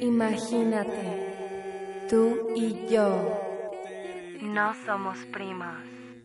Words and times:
Imagínate, 0.00 2.06
tú 2.08 2.54
y 2.56 2.86
yo 2.88 3.38
no 4.40 4.74
somos 4.86 5.18
primos. 5.26 5.76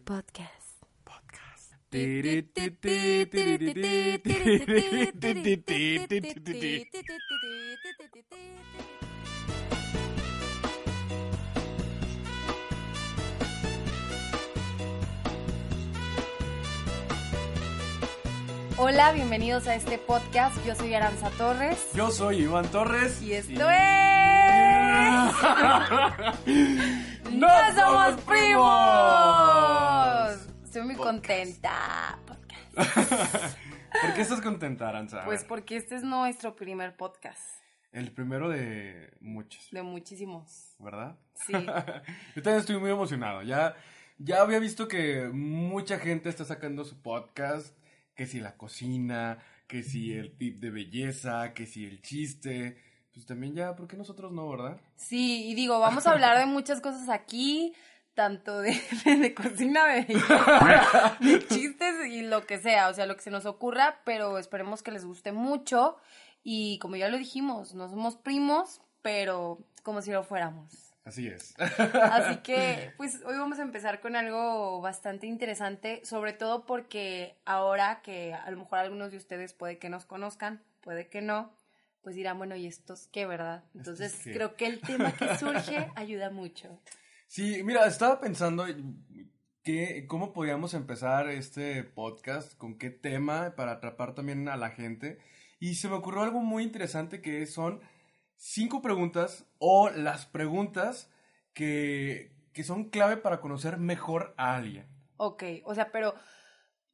Podcast. 0.06 0.58
Hola, 18.80 19.12
bienvenidos 19.12 19.66
a 19.68 19.74
este 19.76 19.98
podcast. 19.98 20.64
Yo 20.64 20.76
soy 20.76 20.94
Aranza 20.94 21.32
Torres. 21.32 21.90
Yo 21.96 22.12
soy 22.12 22.44
Iván 22.44 22.70
Torres. 22.70 23.20
Y 23.24 23.34
esto 23.34 23.54
es. 23.54 23.58
¡No 27.34 27.48
somos 27.76 28.22
primos! 28.22 28.68
Estoy 30.64 30.84
muy 30.84 30.94
contenta. 30.96 32.20
Podcast. 32.28 32.76
¿Por 34.02 34.14
qué 34.14 34.22
estás 34.22 34.42
contenta, 34.42 34.88
Aranza? 34.90 35.26
Pues 35.26 35.44
porque 35.44 35.78
este 35.78 35.96
es 35.96 36.04
nuestro 36.04 36.56
primer 36.56 36.96
podcast. 36.96 37.42
El 37.92 38.12
primero 38.12 38.48
de 38.50 39.12
muchos, 39.22 39.70
De 39.72 39.82
muchísimos. 39.82 40.76
¿verdad? 40.78 41.18
Sí. 41.34 41.54
Yo 41.54 42.44
también 42.44 42.58
estoy 42.60 42.78
muy 42.78 42.92
emocionado. 42.92 43.42
Ya, 43.42 43.76
ya 44.20 44.42
había 44.42 44.60
visto 44.60 44.88
que 44.88 45.32
mucha 45.34 45.98
gente 45.98 46.30
está 46.30 46.46
sacando 46.46 46.86
su 46.86 47.02
podcast. 47.02 47.76
Que 48.18 48.26
si 48.26 48.42
la 48.42 48.58
cocina, 48.58 49.38
que 49.68 49.84
si 49.84 50.12
el 50.12 50.36
tip 50.38 50.60
de 50.60 50.72
belleza, 50.72 51.54
que 51.54 51.66
si 51.66 51.86
el 51.86 52.02
chiste. 52.02 52.78
Pues 53.14 53.26
también 53.26 53.56
ya, 53.56 53.76
¿por 53.76 53.88
qué 53.88 53.96
nosotros 53.96 54.32
no, 54.32 54.50
verdad? 54.50 54.82
Sí, 54.96 55.48
y 55.48 55.56
digo, 55.56 55.80
vamos 55.80 56.06
a 56.06 56.12
hablar 56.12 56.38
de 56.38 56.46
muchas 56.46 56.82
cosas 56.82 57.10
aquí, 57.10 57.74
tanto 58.14 58.60
de, 58.60 58.80
de 59.06 59.34
cocina, 59.34 59.86
de, 59.86 60.02
de 61.20 61.48
chistes 61.48 62.08
y 62.10 62.22
lo 62.24 62.46
que 62.46 62.58
sea, 62.60 62.90
o 62.90 62.94
sea, 62.94 63.06
lo 63.06 63.16
que 63.16 63.22
se 63.22 63.32
nos 63.32 63.46
ocurra, 63.46 64.02
pero 64.04 64.38
esperemos 64.38 64.84
que 64.84 64.92
les 64.92 65.06
guste 65.06 65.32
mucho. 65.32 65.98
Y 66.44 66.80
como 66.80 66.96
ya 66.96 67.10
lo 67.10 67.18
dijimos, 67.18 67.74
no 67.74 67.90
somos 67.90 68.16
primos, 68.16 68.82
pero 69.02 69.60
como 69.84 70.02
si 70.02 70.12
lo 70.12 70.24
fuéramos. 70.24 70.87
Así 71.08 71.28
es. 71.28 71.56
Así 71.58 72.38
que, 72.44 72.92
pues 72.98 73.22
hoy 73.26 73.38
vamos 73.38 73.60
a 73.60 73.62
empezar 73.62 74.02
con 74.02 74.18
algo 74.18 74.82
bastante 74.82 75.26
interesante, 75.26 76.02
sobre 76.04 76.34
todo 76.34 76.66
porque 76.66 77.38
ahora 77.46 78.02
que 78.02 78.34
a 78.34 78.52
lo 78.52 78.58
mejor 78.58 78.80
algunos 78.80 79.12
de 79.12 79.18
ustedes 79.18 79.54
puede 79.54 79.78
que 79.78 79.88
nos 79.88 80.06
conozcan, 80.06 80.62
puede 80.82 81.08
que 81.08 81.22
no, 81.22 81.54
pues 82.02 82.18
dirán, 82.18 82.38
bueno, 82.38 82.58
¿y 82.58 82.68
estos 82.68 83.08
qué, 83.08 83.26
verdad? 83.26 83.64
Entonces 83.74 84.20
creo 84.22 84.58
que 84.58 84.66
el 84.66 84.82
tema 84.82 85.14
que 85.14 85.38
surge 85.38 85.90
ayuda 85.96 86.30
mucho. 86.30 86.78
Sí, 87.28 87.64
mira, 87.64 87.88
estaba 87.88 88.20
pensando 88.20 88.66
que, 89.64 90.08
cómo 90.08 90.34
podíamos 90.34 90.74
empezar 90.74 91.30
este 91.30 91.86
podcast, 91.86 92.58
con 92.58 92.78
qué 92.78 92.90
tema 92.90 93.56
para 93.56 93.72
atrapar 93.72 94.14
también 94.14 94.50
a 94.50 94.58
la 94.58 94.72
gente. 94.72 95.20
Y 95.58 95.76
se 95.76 95.88
me 95.88 95.96
ocurrió 95.96 96.24
algo 96.24 96.42
muy 96.42 96.64
interesante 96.64 97.22
que 97.22 97.46
son 97.46 97.80
cinco 98.38 98.82
preguntas 98.82 99.46
o 99.60 99.90
las 99.90 100.26
preguntas 100.26 101.12
que, 101.54 102.32
que 102.54 102.64
son 102.64 102.90
clave 102.90 103.18
para 103.18 103.42
conocer 103.42 103.78
mejor 103.78 104.34
a 104.38 104.56
alguien. 104.56 104.88
Ok, 105.18 105.44
o 105.66 105.76
sea, 105.76 105.92
pero 105.92 106.14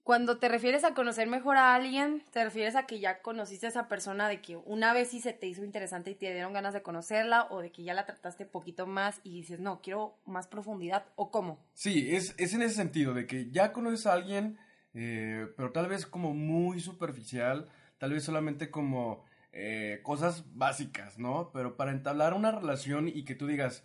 cuando 0.04 0.38
te 0.38 0.50
refieres 0.50 0.84
a 0.84 0.94
conocer 0.94 1.28
mejor 1.28 1.56
a 1.56 1.76
alguien, 1.76 2.24
te 2.32 2.44
refieres 2.44 2.76
a 2.76 2.86
que 2.86 3.00
ya 3.00 3.22
conociste 3.22 3.68
a 3.68 3.70
esa 3.70 3.88
persona 3.88 4.28
de 4.28 4.42
que 4.42 4.58
una 4.58 4.94
vez 4.94 5.10
sí 5.10 5.22
se 5.22 5.32
te 5.32 5.48
hizo 5.48 5.64
interesante 5.64 6.12
y 6.12 6.16
te 6.16 6.34
dieron 6.34 6.52
ganas 6.52 6.74
de 6.74 6.82
conocerla 6.82 7.48
o 7.50 7.62
de 7.62 7.72
que 7.72 7.84
ya 7.84 7.94
la 7.94 8.06
trataste 8.06 8.46
poquito 8.46 8.86
más 8.86 9.22
y 9.24 9.32
dices, 9.32 9.62
no, 9.62 9.82
quiero 9.82 10.18
más 10.26 10.48
profundidad 10.48 11.06
o 11.16 11.32
cómo. 11.32 11.60
Sí, 11.74 12.14
es, 12.14 12.36
es 12.38 12.54
en 12.54 12.64
ese 12.64 12.76
sentido, 12.76 13.14
de 13.14 13.26
que 13.26 13.50
ya 13.50 13.72
conoces 13.72 14.06
a 14.06 14.14
alguien, 14.14 14.58
eh, 14.94 15.48
pero 15.56 15.72
tal 15.72 15.88
vez 15.88 16.06
como 16.06 16.34
muy 16.34 16.82
superficial, 16.82 17.70
tal 17.98 18.12
vez 18.12 18.26
solamente 18.26 18.70
como 18.70 19.24
eh, 19.54 20.00
cosas 20.04 20.46
básicas, 20.56 21.20
¿no? 21.20 21.52
Pero 21.54 21.78
para 21.78 21.92
entablar 21.92 22.34
una 22.34 22.52
relación 22.52 23.08
y 23.08 23.24
que 23.24 23.36
tú 23.36 23.46
digas, 23.46 23.84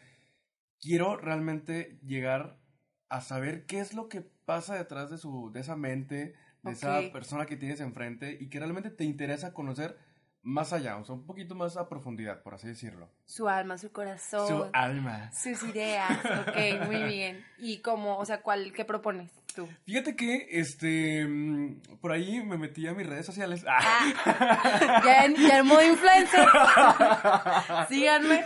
quiero 0.81 1.17
realmente 1.17 1.99
llegar 2.03 2.59
a 3.11 3.21
saber 3.21 3.67
qué 3.67 3.81
es 3.81 3.93
lo 3.93 4.09
que 4.09 4.23
pasa 4.23 4.77
detrás 4.77 5.11
de 5.11 5.19
su, 5.19 5.51
de 5.53 5.61
esa 5.61 5.77
mente, 5.77 6.35
de 6.63 6.73
esa 6.73 7.01
persona 7.13 7.47
que 7.47 7.57
tienes 7.57 7.81
enfrente 7.81 8.37
y 8.41 8.49
que 8.49 8.59
realmente 8.59 8.91
te 8.91 9.05
interesa 9.05 9.53
conocer 9.53 9.99
más 10.43 10.73
allá, 10.73 10.97
o 10.97 11.05
sea, 11.05 11.15
un 11.15 11.27
poquito 11.27 11.55
más 11.55 11.77
a 11.77 11.89
profundidad, 11.89 12.43
por 12.43 12.55
así 12.55 12.69
decirlo. 12.69 13.11
Su 13.27 13.49
alma, 13.49 13.77
su 13.77 13.93
corazón, 13.93 14.49
Su 14.49 14.71
alma. 14.73 15.31
sus 15.33 15.63
ideas. 15.65 16.19
Ok, 16.49 16.87
muy 16.87 17.03
bien. 17.03 17.45
¿Y 17.59 17.83
cómo, 17.83 18.17
o 18.17 18.25
sea, 18.25 18.41
cuál, 18.41 18.73
qué 18.73 18.85
propones 18.87 19.38
tú? 19.63 19.69
Fíjate 19.87 20.15
que, 20.15 20.47
este, 20.51 21.27
mm, 21.27 21.81
por 22.01 22.13
ahí 22.13 22.43
me 22.45 22.57
metí 22.59 22.87
a 22.87 22.95
mis 22.95 23.07
redes 23.07 23.27
sociales. 23.27 23.65
Ah, 23.69 25.03
ya 25.05 25.25
en, 25.25 25.35
ya 25.35 25.59
en 25.59 25.67
modo 25.67 25.83
influencer. 25.85 26.47
Síganme. 27.89 28.45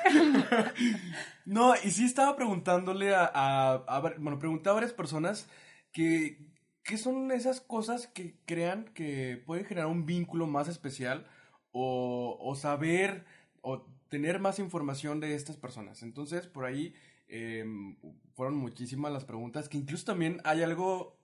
No, 1.44 1.74
y 1.82 1.90
sí 1.90 2.04
estaba 2.04 2.36
preguntándole 2.36 3.14
a, 3.14 3.30
a, 3.34 3.72
a 3.74 4.00
ver- 4.00 4.16
bueno, 4.18 4.38
pregunté 4.38 4.70
a 4.70 4.72
varias 4.72 4.92
personas 4.92 5.48
que, 5.92 6.38
qué 6.84 6.96
son 6.96 7.30
esas 7.32 7.60
cosas 7.60 8.06
que 8.06 8.36
crean 8.46 8.84
que 8.94 9.42
pueden 9.44 9.64
generar 9.66 9.88
un 9.88 10.06
vínculo 10.06 10.46
más 10.46 10.68
especial 10.68 11.26
o, 11.72 12.38
o 12.40 12.54
saber 12.54 13.24
o 13.60 13.86
tener 14.08 14.38
más 14.38 14.58
información 14.58 15.20
de 15.20 15.34
estas 15.34 15.56
personas. 15.56 16.02
Entonces, 16.02 16.46
por 16.46 16.64
ahí 16.64 16.94
em, 17.32 17.96
fueron 18.34 18.56
muchísimas 18.56 19.10
las 19.12 19.24
preguntas, 19.24 19.68
que 19.68 19.78
incluso 19.78 20.04
también 20.04 20.40
hay 20.44 20.62
algo 20.62 21.16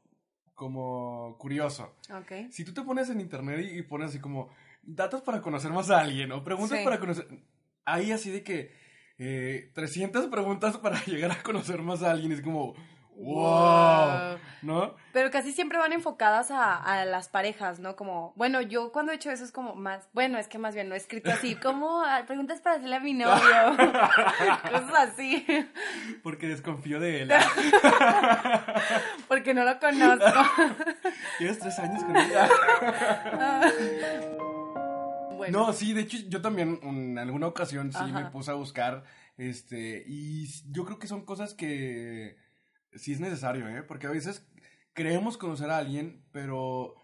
como 0.55 1.37
curioso. 1.39 1.95
Ok. 2.11 2.51
Si 2.51 2.65
tú 2.65 2.73
te 2.73 2.83
pones 2.83 3.09
en 3.11 3.21
internet 3.21 3.61
y, 3.65 3.79
y 3.79 3.83
pones 3.83 4.09
así 4.11 4.19
como 4.19 4.49
datos 4.83 5.23
para 5.23 5.41
conocer 5.41 5.71
más 5.71 5.91
a 5.91 6.01
alguien 6.01 6.33
o 6.33 6.43
preguntas 6.43 6.79
Sí. 6.79 6.85
para 6.85 6.99
conocer, 6.99 7.29
ahí 7.85 8.11
así 8.11 8.31
de 8.31 8.43
que 8.43 8.73
eh, 9.19 9.71
300 9.75 10.27
preguntas 10.29 10.77
para 10.79 10.99
llegar 11.07 11.31
a 11.31 11.43
conocer 11.43 11.83
más 11.83 12.03
a 12.03 12.11
alguien 12.11 12.33
es 12.33 12.41
como, 12.41 12.75
wow, 13.19 14.39
¿no? 14.63 14.95
Pero 15.13 15.31
casi 15.31 15.53
siempre 15.53 15.79
van 15.79 15.93
enfocadas 15.93 16.51
a, 16.51 16.77
a 16.77 17.05
las 17.05 17.29
parejas, 17.29 17.81
¿no? 17.81 17.97
Como, 17.97 18.33
bueno, 18.37 18.61
yo 18.61 18.93
cuando 18.93 19.13
he 19.13 19.17
hecho 19.17 19.31
eso 19.31 19.45
es 19.45 19.53
como 19.53 19.75
más, 19.75 20.09
bueno, 20.13 20.39
es 20.39 20.47
que 20.47 20.59
más 20.59 20.75
bien 20.75 20.89
no 20.89 20.95
he 20.95 20.99
escrito 20.99 21.31
así, 21.31 21.55
como 21.63 22.03
ah, 22.05 22.23
preguntas 22.27 22.61
para 22.61 22.77
hacerle 22.77 22.97
a 22.97 23.01
mi 23.01 23.15
novio, 23.15 23.37
cosas 24.71 24.95
así, 24.95 25.45
Porque 26.23 26.49
desconfío 26.49 27.01
de 27.01 27.23
él. 27.23 27.33
porque 29.29 29.53
no 29.55 29.65
lo 29.65 29.79
conozco. 29.81 30.41
Llevas 31.41 31.59
tres 31.59 31.79
años 31.81 32.05
con 32.05 32.17
ella. 32.17 32.49
Bueno, 35.37 35.67
No, 35.67 35.73
sí, 35.73 35.93
de 35.93 36.03
hecho 36.03 36.19
yo 36.29 36.41
también 36.41 36.79
en 36.83 37.19
alguna 37.19 37.47
ocasión 37.47 37.93
sí 37.93 38.13
me 38.13 38.27
puse 38.27 38.51
a 38.51 38.55
buscar, 38.55 39.05
este, 39.37 40.05
y 40.07 40.49
yo 40.71 40.85
creo 40.85 40.99
que 40.99 41.07
son 41.07 41.25
cosas 41.25 41.55
que 41.55 42.37
sí 42.95 43.13
es 43.13 43.21
necesario, 43.21 43.69
¿eh? 43.69 43.83
Porque 43.83 44.07
a 44.07 44.11
veces 44.11 44.47
creemos 44.93 45.39
conocer 45.39 45.71
a 45.71 45.79
alguien, 45.79 46.25
pero 46.33 46.97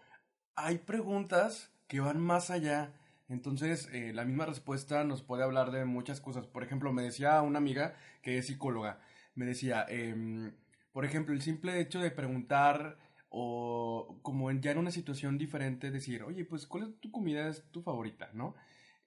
hay 0.55 0.79
preguntas 0.79 1.71
que 1.87 1.99
van 1.99 2.19
más 2.19 2.49
allá. 2.49 2.93
Entonces, 3.27 3.89
eh, 3.91 4.13
la 4.13 4.25
misma 4.25 4.45
respuesta 4.45 5.03
nos 5.03 5.23
puede 5.23 5.43
hablar 5.43 5.71
de 5.71 5.85
muchas 5.85 6.21
cosas. 6.21 6.47
Por 6.47 6.63
ejemplo, 6.63 6.93
me 6.93 7.03
decía 7.03 7.41
una 7.41 7.57
amiga 7.57 7.95
que 8.21 8.37
es 8.37 8.47
psicóloga, 8.47 8.99
me 9.33 9.45
decía, 9.45 9.85
em, 9.89 10.53
por 10.91 11.05
ejemplo, 11.05 11.33
el 11.33 11.41
simple 11.41 11.79
hecho 11.79 11.99
de 11.99 12.11
preguntar 12.11 12.97
o 13.29 14.19
como 14.21 14.51
ya 14.51 14.71
en 14.71 14.77
una 14.77 14.91
situación 14.91 15.37
diferente 15.37 15.91
decir, 15.91 16.23
oye, 16.23 16.45
pues, 16.45 16.67
¿cuál 16.67 16.83
es 16.83 16.99
tu 17.01 17.11
comida 17.11 17.51
tu 17.71 17.81
favorita, 17.81 18.29
no? 18.33 18.55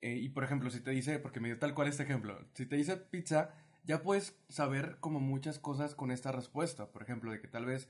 Eh, 0.00 0.16
y 0.16 0.28
por 0.28 0.44
ejemplo, 0.44 0.70
si 0.70 0.80
te 0.80 0.90
dice, 0.90 1.18
porque 1.18 1.40
me 1.40 1.48
dio 1.48 1.58
tal 1.58 1.74
cual 1.74 1.88
este 1.88 2.04
ejemplo, 2.04 2.38
si 2.54 2.66
te 2.66 2.76
dice 2.76 2.96
pizza, 2.96 3.54
ya 3.88 4.02
puedes 4.02 4.38
saber 4.48 4.98
como 5.00 5.18
muchas 5.20 5.58
cosas 5.58 5.96
con 5.96 6.12
esta 6.12 6.30
respuesta. 6.32 6.92
Por 6.92 7.02
ejemplo, 7.02 7.32
de 7.32 7.40
que 7.40 7.48
tal 7.48 7.66
vez 7.66 7.88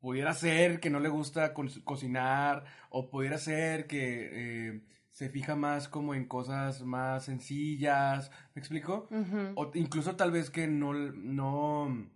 pudiera 0.00 0.32
ser 0.34 0.80
que 0.80 0.90
no 0.90 1.00
le 1.00 1.08
gusta 1.08 1.52
co- 1.54 1.64
cocinar 1.84 2.64
o 2.90 3.10
pudiera 3.10 3.38
ser 3.38 3.86
que 3.88 4.68
eh, 4.68 4.82
se 5.10 5.28
fija 5.30 5.56
más 5.56 5.88
como 5.88 6.14
en 6.14 6.26
cosas 6.26 6.82
más 6.82 7.24
sencillas, 7.24 8.30
¿me 8.54 8.60
explico? 8.60 9.08
O 9.56 9.70
incluso 9.74 10.16
tal 10.16 10.30
vez 10.30 10.50
que 10.50 10.68
no, 10.68 10.92
no, 10.94 12.08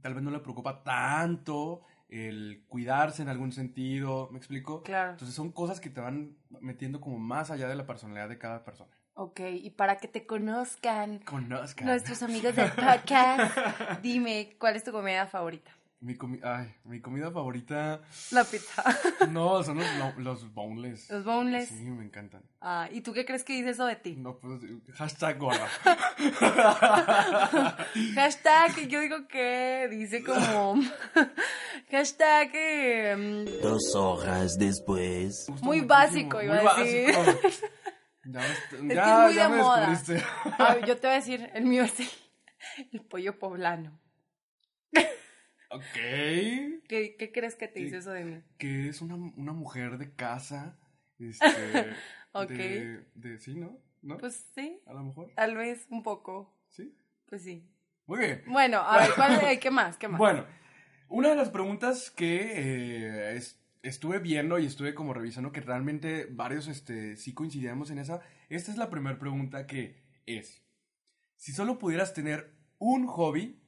tal 0.00 0.14
vez 0.14 0.22
no 0.22 0.30
le 0.30 0.40
preocupa 0.40 0.82
tanto 0.82 1.82
el 2.08 2.64
cuidarse 2.68 3.22
en 3.22 3.28
algún 3.28 3.52
sentido, 3.52 4.28
¿me 4.32 4.38
explico? 4.38 4.82
claro. 4.82 5.12
Entonces 5.12 5.34
son 5.34 5.52
cosas 5.52 5.80
que 5.80 5.90
te 5.90 6.00
van 6.00 6.36
metiendo 6.60 7.00
como 7.00 7.18
más 7.18 7.50
allá 7.50 7.68
de 7.68 7.76
la 7.76 7.86
personalidad 7.86 8.28
de 8.28 8.38
cada 8.38 8.64
persona. 8.64 8.90
Ok, 9.14 9.40
y 9.40 9.70
para 9.70 9.96
que 9.98 10.08
te 10.08 10.26
conozcan 10.26 11.18
Conozcan. 11.20 11.86
nuestros 11.86 12.22
amigos 12.22 12.56
del 12.56 12.70
podcast, 12.72 13.56
dime, 14.02 14.56
¿cuál 14.58 14.76
es 14.76 14.84
tu 14.84 14.92
comida 14.92 15.26
favorita? 15.26 15.70
Mi, 16.00 16.16
comi 16.16 16.40
Ay, 16.42 16.74
mi 16.84 17.00
comida 17.00 17.30
favorita. 17.30 18.00
La 18.32 18.42
pizza. 18.42 18.82
No, 19.30 19.62
son 19.62 19.78
los, 19.78 19.86
los 20.18 20.52
boneless. 20.52 21.08
Los 21.10 21.24
boneless. 21.24 21.68
Sí, 21.68 21.74
me 21.84 22.04
encantan. 22.04 22.42
Ah, 22.60 22.88
¿y 22.90 23.02
tú 23.02 23.12
qué 23.12 23.24
crees 23.24 23.44
que 23.44 23.52
dice 23.52 23.70
eso 23.70 23.86
de 23.86 23.94
ti? 23.96 24.16
No, 24.16 24.36
pues, 24.38 24.60
hashtag 24.94 25.38
gorda. 25.38 25.68
Hashtag, 28.16 28.88
yo 28.88 29.00
digo 29.00 29.28
que 29.28 29.86
dice 29.90 30.24
como. 30.24 30.74
Hashtag. 31.90 32.50
em, 32.54 33.44
Dos 33.62 33.94
horas 33.94 34.56
después. 34.58 35.46
Muy 35.60 35.82
básico, 35.82 36.42
iba 36.42 36.62
muy 36.62 36.66
a 36.66 36.74
decir. 36.84 37.14
básico. 37.14 37.66
Ya, 38.24 38.40
me 38.40 38.46
est- 38.46 38.70
que 38.70 38.94
ya, 38.94 39.26
es 39.26 39.26
muy 39.26 39.34
ya 39.34 39.48
de 39.48 39.56
me 39.56 39.62
moda. 39.62 39.90
descubriste. 39.90 40.26
yo 40.86 40.96
te 40.96 41.06
voy 41.06 41.10
a 41.14 41.18
decir, 41.18 41.50
el 41.54 41.64
mío 41.64 41.82
es 41.84 41.98
el, 42.00 42.08
el 42.92 43.00
pollo 43.04 43.38
poblano. 43.38 44.00
ok. 45.70 45.82
¿Qué, 46.88 47.16
qué 47.18 47.32
crees 47.32 47.54
que 47.56 47.68
te 47.68 47.80
dice 47.80 47.98
eso 47.98 48.10
de 48.12 48.24
mí? 48.24 48.42
Que 48.58 48.88
es 48.88 49.00
una, 49.00 49.14
una 49.16 49.52
mujer 49.52 49.98
de 49.98 50.14
casa. 50.14 50.78
Este. 51.18 51.46
Ok. 52.34 52.48
De, 52.48 53.04
de- 53.14 53.38
sí, 53.38 53.54
¿no? 53.56 53.78
¿No? 54.00 54.16
Pues 54.16 54.48
sí, 54.54 54.80
a 54.86 54.94
lo 54.94 55.02
mejor. 55.02 55.30
tal 55.36 55.54
vez 55.54 55.86
un 55.90 56.02
poco. 56.02 56.58
Sí. 56.70 56.96
Pues 57.28 57.42
sí. 57.42 57.70
Muy 58.06 58.20
bien. 58.20 58.42
Bueno, 58.46 58.78
a 58.78 58.96
ver, 59.00 59.10
¿cuál, 59.14 59.58
¿qué 59.60 59.70
más? 59.70 59.98
¿Qué 59.98 60.08
más? 60.08 60.18
Bueno, 60.18 60.46
una 61.08 61.28
de 61.28 61.34
las 61.36 61.50
preguntas 61.50 62.10
que 62.10 62.36
eh, 62.54 63.36
es- 63.36 63.61
estuve 63.82 64.18
viendo 64.18 64.58
y 64.58 64.66
estuve 64.66 64.94
como 64.94 65.12
revisando 65.12 65.52
que 65.52 65.60
realmente 65.60 66.26
varios 66.30 66.68
este, 66.68 67.16
sí 67.16 67.34
coincidíamos 67.34 67.90
en 67.90 67.98
esa. 67.98 68.20
Esta 68.48 68.70
es 68.70 68.76
la 68.76 68.90
primera 68.90 69.18
pregunta 69.18 69.66
que 69.66 70.02
es, 70.26 70.62
si 71.36 71.52
solo 71.52 71.78
pudieras 71.78 72.14
tener 72.14 72.54
un 72.78 73.06
hobby, 73.06 73.60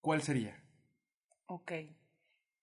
¿cuál 0.00 0.22
sería? 0.22 0.62
Ok. 1.46 1.72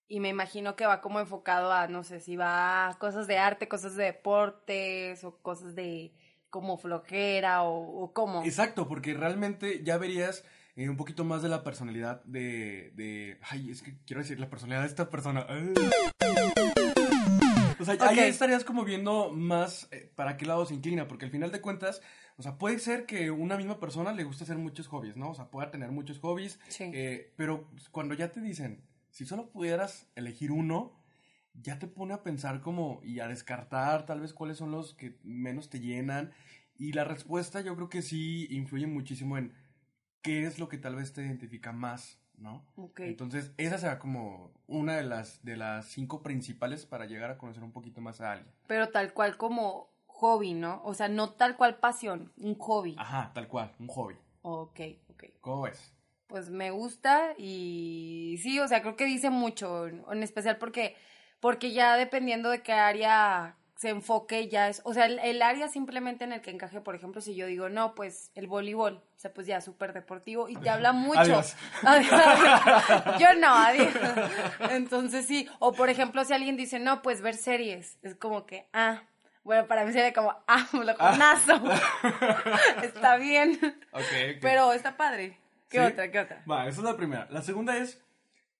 Y 0.07 0.19
me 0.19 0.29
imagino 0.29 0.75
que 0.75 0.85
va 0.85 1.01
como 1.01 1.19
enfocado 1.19 1.71
a, 1.71 1.87
no 1.87 2.03
sé, 2.03 2.19
si 2.19 2.35
va 2.35 2.89
a 2.89 2.99
cosas 2.99 3.25
de 3.25 3.37
arte, 3.37 3.67
cosas 3.67 3.95
de 3.95 4.05
deportes 4.05 5.23
o 5.23 5.41
cosas 5.41 5.73
de 5.75 6.13
como 6.49 6.77
flojera 6.77 7.63
o, 7.63 8.03
o 8.03 8.13
cómo. 8.13 8.43
Exacto, 8.43 8.87
porque 8.87 9.15
realmente 9.15 9.83
ya 9.83 9.97
verías 9.97 10.45
eh, 10.75 10.89
un 10.89 10.97
poquito 10.97 11.23
más 11.23 11.41
de 11.41 11.49
la 11.49 11.63
personalidad 11.63 12.23
de, 12.25 12.91
de... 12.95 13.39
Ay, 13.49 13.71
es 13.71 13.81
que 13.81 13.97
quiero 14.05 14.21
decir, 14.21 14.39
la 14.39 14.49
personalidad 14.49 14.81
de 14.81 14.87
esta 14.87 15.09
persona. 15.09 15.47
Ay. 15.49 15.73
O 17.83 17.85
sea, 17.85 18.09
ahí 18.09 18.17
Ok. 18.19 18.23
estarías 18.25 18.63
como 18.63 18.83
viendo 18.85 19.31
más 19.31 19.87
eh, 19.91 20.11
para 20.15 20.37
qué 20.37 20.45
lado 20.45 20.65
se 20.65 20.73
inclina, 20.73 21.07
porque 21.07 21.25
al 21.25 21.31
final 21.31 21.51
de 21.51 21.61
cuentas, 21.61 22.01
o 22.37 22.41
sea, 22.43 22.57
puede 22.57 22.79
ser 22.79 23.05
que 23.05 23.29
una 23.29 23.57
misma 23.57 23.79
persona 23.79 24.11
le 24.13 24.23
guste 24.23 24.45
hacer 24.45 24.57
muchos 24.57 24.87
hobbies, 24.87 25.15
¿no? 25.17 25.29
O 25.29 25.35
sea, 25.35 25.49
pueda 25.51 25.69
tener 25.69 25.91
muchos 25.91 26.19
hobbies, 26.19 26.59
Sí. 26.69 26.85
eh, 26.93 27.33
pero 27.35 27.69
cuando 27.91 28.13
ya 28.15 28.31
te 28.31 28.41
dicen, 28.41 28.83
si 29.11 29.25
solo 29.25 29.51
pudieras 29.51 30.07
elegir 30.15 30.51
uno, 30.51 30.99
ya 31.53 31.77
te 31.77 31.87
pone 31.87 32.13
a 32.13 32.23
pensar 32.23 32.61
como 32.61 32.99
y 33.03 33.19
a 33.19 33.27
descartar 33.27 34.05
tal 34.05 34.21
vez 34.21 34.33
cuáles 34.33 34.57
son 34.57 34.71
los 34.71 34.93
que 34.95 35.19
menos 35.23 35.69
te 35.69 35.79
llenan. 35.79 36.31
Y 36.75 36.93
la 36.93 37.03
respuesta 37.03 37.61
yo 37.61 37.75
creo 37.75 37.89
que 37.89 38.01
sí 38.01 38.47
influye 38.49 38.87
muchísimo 38.87 39.37
en 39.37 39.53
qué 40.23 40.45
es 40.47 40.57
lo 40.57 40.67
que 40.69 40.77
tal 40.79 40.95
vez 40.95 41.13
te 41.13 41.21
identifica 41.21 41.71
más, 41.71 42.17
¿no? 42.37 42.65
Ok. 42.75 43.01
Entonces, 43.01 43.53
esa 43.57 43.77
será 43.77 43.99
como 43.99 44.51
una 44.67 44.97
de 44.97 45.03
las, 45.03 45.43
de 45.43 45.57
las 45.57 45.85
cinco 45.85 46.21
principales 46.21 46.85
para 46.85 47.05
llegar 47.05 47.31
a 47.31 47.37
conocer 47.37 47.63
un 47.63 47.71
poquito 47.71 48.01
más 48.01 48.21
a 48.21 48.33
alguien. 48.33 48.53
Pero 48.67 48.89
tal 48.89 49.13
cual 49.13 49.37
como 49.37 49.89
hobby, 50.07 50.53
¿no? 50.53 50.81
O 50.83 50.93
sea, 50.93 51.09
no 51.09 51.31
tal 51.31 51.57
cual 51.57 51.77
pasión, 51.77 52.31
un 52.37 52.55
hobby. 52.55 52.95
Ajá, 52.97 53.31
tal 53.33 53.47
cual, 53.47 53.73
un 53.79 53.87
hobby. 53.87 54.15
Ok, 54.41 54.79
ok. 55.09 55.23
¿Cómo 55.41 55.63
ves? 55.63 55.93
Pues 56.27 56.49
me 56.49 56.71
gusta 56.71 57.33
y 57.37 58.39
sí, 58.41 58.59
o 58.59 58.67
sea, 58.67 58.81
creo 58.81 58.95
que 58.95 59.05
dice 59.05 59.29
mucho, 59.29 59.87
en 59.87 60.23
especial 60.23 60.57
porque, 60.57 60.95
porque 61.39 61.73
ya 61.73 61.95
dependiendo 61.95 62.49
de 62.49 62.63
qué 62.63 62.73
área 62.73 63.57
se 63.83 63.89
enfoque, 63.89 64.47
ya 64.47 64.69
es, 64.69 64.81
o 64.85 64.93
sea, 64.93 65.07
el, 65.07 65.19
el 65.19 65.41
área 65.41 65.67
simplemente 65.67 66.23
en 66.23 66.31
el 66.31 66.39
que 66.39 66.51
encaje, 66.51 66.79
por 66.79 66.95
ejemplo, 66.95 67.19
si 67.19 67.35
yo 67.35 67.47
digo, 67.47 67.67
no, 67.67 67.95
pues 67.95 68.31
el 68.33 68.47
voleibol, 68.47 68.93
o 68.93 69.19
sea, 69.19 69.33
pues 69.33 69.45
ya 69.45 69.59
súper 69.59 69.91
deportivo 69.91 70.47
y 70.47 70.55
te 70.55 70.69
habla 70.69 70.93
mucho. 70.93 71.19
Adiós. 71.19 71.57
Adiós. 71.83 73.19
Yo 73.19 73.33
no, 73.41 73.53
adiós. 73.53 73.93
Entonces 74.71 75.25
sí, 75.25 75.49
o 75.59 75.73
por 75.73 75.89
ejemplo, 75.89 76.23
si 76.23 76.31
alguien 76.31 76.55
dice, 76.55 76.79
no, 76.79 77.01
pues 77.01 77.19
ver 77.19 77.35
series, 77.35 77.99
es 78.03 78.15
como 78.15 78.45
que, 78.45 78.69
ah, 78.71 79.03
bueno, 79.43 79.67
para 79.67 79.83
mí 79.83 79.91
sería 79.91 80.13
como, 80.13 80.33
ah, 80.47 80.65
loconazo. 80.71 81.61
Está 82.83 83.17
bien. 83.17 83.59
Pero 84.39 84.71
está 84.71 84.95
padre. 84.95 85.37
¿Qué 85.67 85.79
¿Sí? 85.79 85.83
otra? 85.83 86.09
¿Qué 86.09 86.19
otra? 86.21 86.41
Va, 86.49 86.69
esa 86.69 86.79
es 86.79 86.85
la 86.85 86.95
primera. 86.95 87.27
La 87.31 87.41
segunda 87.41 87.75
es, 87.75 88.01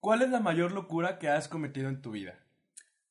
¿cuál 0.01 0.21
es 0.21 0.31
la 0.31 0.41
mayor 0.41 0.73
locura 0.73 1.17
que 1.17 1.29
has 1.29 1.47
cometido 1.47 1.87
en 1.87 2.01
tu 2.01 2.11
vida? 2.11 2.42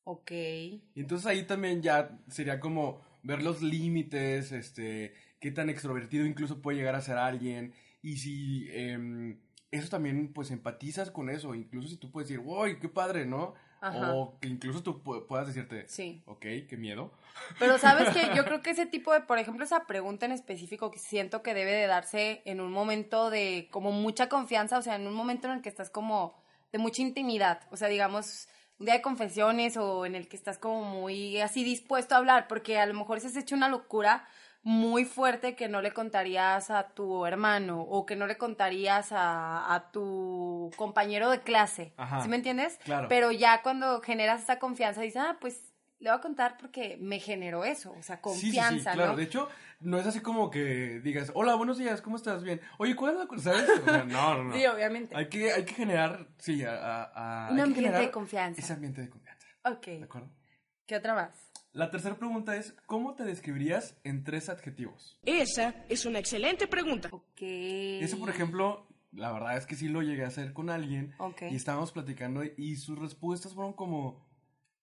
Ok. 0.04 0.30
Y 0.30 0.82
entonces 0.96 1.26
ahí 1.26 1.44
también 1.44 1.82
ya 1.82 2.18
sería 2.28 2.58
como 2.60 3.00
ver 3.22 3.42
los 3.42 3.62
límites, 3.62 4.52
este, 4.52 5.14
qué 5.40 5.50
tan 5.50 5.70
extrovertido 5.70 6.26
incluso 6.26 6.60
puede 6.60 6.78
llegar 6.78 6.94
a 6.94 7.00
ser 7.00 7.18
alguien. 7.18 7.72
Y 8.02 8.16
si 8.16 8.66
em, 8.72 9.38
eso 9.70 9.88
también, 9.88 10.32
pues 10.32 10.50
empatizas 10.50 11.10
con 11.10 11.30
eso. 11.30 11.54
Incluso 11.54 11.88
si 11.88 11.96
tú 11.96 12.10
puedes 12.10 12.28
decir, 12.28 12.44
¡Uy, 12.44 12.78
qué 12.80 12.88
padre, 12.88 13.26
¿no? 13.26 13.54
Ajá. 13.80 14.14
O 14.14 14.38
que 14.38 14.46
incluso 14.48 14.82
tú 14.82 15.02
pu- 15.02 15.26
puedas 15.26 15.48
decirte, 15.48 15.88
Sí. 15.88 16.22
ok, 16.26 16.40
qué 16.68 16.76
miedo. 16.78 17.12
Pero 17.58 17.78
sabes 17.78 18.10
que 18.10 18.34
yo 18.36 18.44
creo 18.44 18.62
que 18.62 18.70
ese 18.70 18.86
tipo 18.86 19.12
de, 19.12 19.20
por 19.22 19.38
ejemplo, 19.38 19.64
esa 19.64 19.86
pregunta 19.86 20.24
en 20.26 20.30
específico 20.32 20.90
que 20.92 21.00
siento 21.00 21.42
que 21.42 21.52
debe 21.54 21.72
de 21.72 21.86
darse 21.88 22.42
en 22.44 22.60
un 22.60 22.70
momento 22.70 23.28
de 23.30 23.68
como 23.72 23.90
mucha 23.90 24.28
confianza, 24.28 24.78
o 24.78 24.82
sea, 24.82 24.94
en 24.96 25.06
un 25.08 25.14
momento 25.14 25.48
en 25.48 25.54
el 25.54 25.62
que 25.62 25.68
estás 25.68 25.90
como 25.90 26.34
de 26.72 26.78
mucha 26.78 27.02
intimidad, 27.02 27.60
o 27.72 27.76
sea, 27.76 27.88
digamos, 27.88 28.48
un 28.82 28.86
día 28.86 28.94
de 28.94 29.02
confesiones 29.02 29.76
o 29.76 30.04
en 30.06 30.16
el 30.16 30.26
que 30.26 30.34
estás 30.36 30.58
como 30.58 30.82
muy 30.82 31.40
así 31.40 31.62
dispuesto 31.62 32.16
a 32.16 32.18
hablar, 32.18 32.48
porque 32.48 32.80
a 32.80 32.86
lo 32.86 32.94
mejor 32.94 33.20
si 33.20 33.28
has 33.28 33.36
hecho 33.36 33.54
una 33.54 33.68
locura 33.68 34.26
muy 34.64 35.04
fuerte 35.04 35.54
que 35.54 35.68
no 35.68 35.80
le 35.80 35.92
contarías 35.92 36.68
a 36.68 36.88
tu 36.88 37.24
hermano 37.24 37.80
o 37.80 38.04
que 38.06 38.16
no 38.16 38.26
le 38.26 38.36
contarías 38.38 39.12
a, 39.12 39.72
a 39.72 39.92
tu 39.92 40.72
compañero 40.76 41.30
de 41.30 41.42
clase, 41.42 41.94
Ajá. 41.96 42.22
¿sí 42.22 42.28
me 42.28 42.34
entiendes? 42.34 42.80
Claro. 42.82 43.06
Pero 43.08 43.30
ya 43.30 43.62
cuando 43.62 44.00
generas 44.00 44.42
esa 44.42 44.58
confianza 44.58 45.00
dices, 45.02 45.22
ah, 45.22 45.36
pues 45.40 45.71
le 46.02 46.10
voy 46.10 46.18
a 46.18 46.20
contar 46.20 46.56
porque 46.58 46.96
me 47.00 47.20
generó 47.20 47.64
eso, 47.64 47.92
o 47.96 48.02
sea, 48.02 48.16
Sí, 48.16 48.22
confianza, 48.22 48.70
sí, 48.70 48.78
sí, 48.78 48.84
claro. 48.96 49.12
¿no? 49.12 49.16
De 49.16 49.22
hecho, 49.22 49.48
no 49.80 49.98
es 49.98 50.06
así 50.06 50.20
como 50.20 50.50
que 50.50 51.00
digas, 51.00 51.30
hola, 51.34 51.54
buenos 51.54 51.78
días, 51.78 52.02
¿cómo 52.02 52.16
estás? 52.16 52.42
Bien. 52.42 52.60
Oye, 52.78 52.96
¿cuál 52.96 53.12
es 53.14 53.18
la 53.20 53.26
cosa? 53.26 53.52
¿Sabes? 53.52 53.70
O 53.80 53.84
sea, 53.84 54.04
no, 54.04 54.34
no, 54.38 54.44
no. 54.44 54.54
Sí, 54.56 54.66
obviamente. 54.66 55.16
Hay 55.16 55.28
que, 55.28 55.52
hay 55.52 55.64
que 55.64 55.74
generar, 55.74 56.26
sí, 56.38 56.64
a, 56.64 56.72
a- 56.74 57.46
a- 57.46 57.50
Un 57.52 57.52
hay 57.52 57.56
que 57.56 57.62
ambiente 57.62 57.80
generar 57.80 58.00
de 58.02 58.10
confianza. 58.10 58.60
Ese 58.60 58.72
ambiente 58.72 59.00
de 59.00 59.08
confianza, 59.10 59.46
Ok. 59.64 59.86
¿de 59.86 60.02
acuerdo? 60.04 60.28
¿Qué 60.86 60.96
otra 60.96 61.14
más? 61.14 61.48
La 61.72 61.90
tercera 61.90 62.16
pregunta 62.16 62.56
es, 62.56 62.74
¿cómo 62.86 63.14
te 63.14 63.22
describirías 63.24 63.96
en 64.04 64.24
tres 64.24 64.48
adjetivos? 64.50 65.18
Esa 65.24 65.74
es 65.88 66.04
una 66.04 66.18
excelente 66.18 66.66
pregunta. 66.66 67.08
Ok. 67.12 67.40
Eso, 67.40 68.18
por 68.18 68.28
ejemplo, 68.28 68.88
la 69.12 69.32
verdad 69.32 69.56
es 69.56 69.66
que 69.66 69.76
sí 69.76 69.88
lo 69.88 70.02
llegué 70.02 70.24
a 70.24 70.28
hacer 70.28 70.52
con 70.52 70.68
alguien 70.68 71.14
Ok. 71.18 71.42
y 71.50 71.54
estábamos 71.54 71.92
platicando 71.92 72.42
y 72.44 72.76
sus 72.76 72.98
respuestas 72.98 73.54
fueron 73.54 73.72
como, 73.72 74.26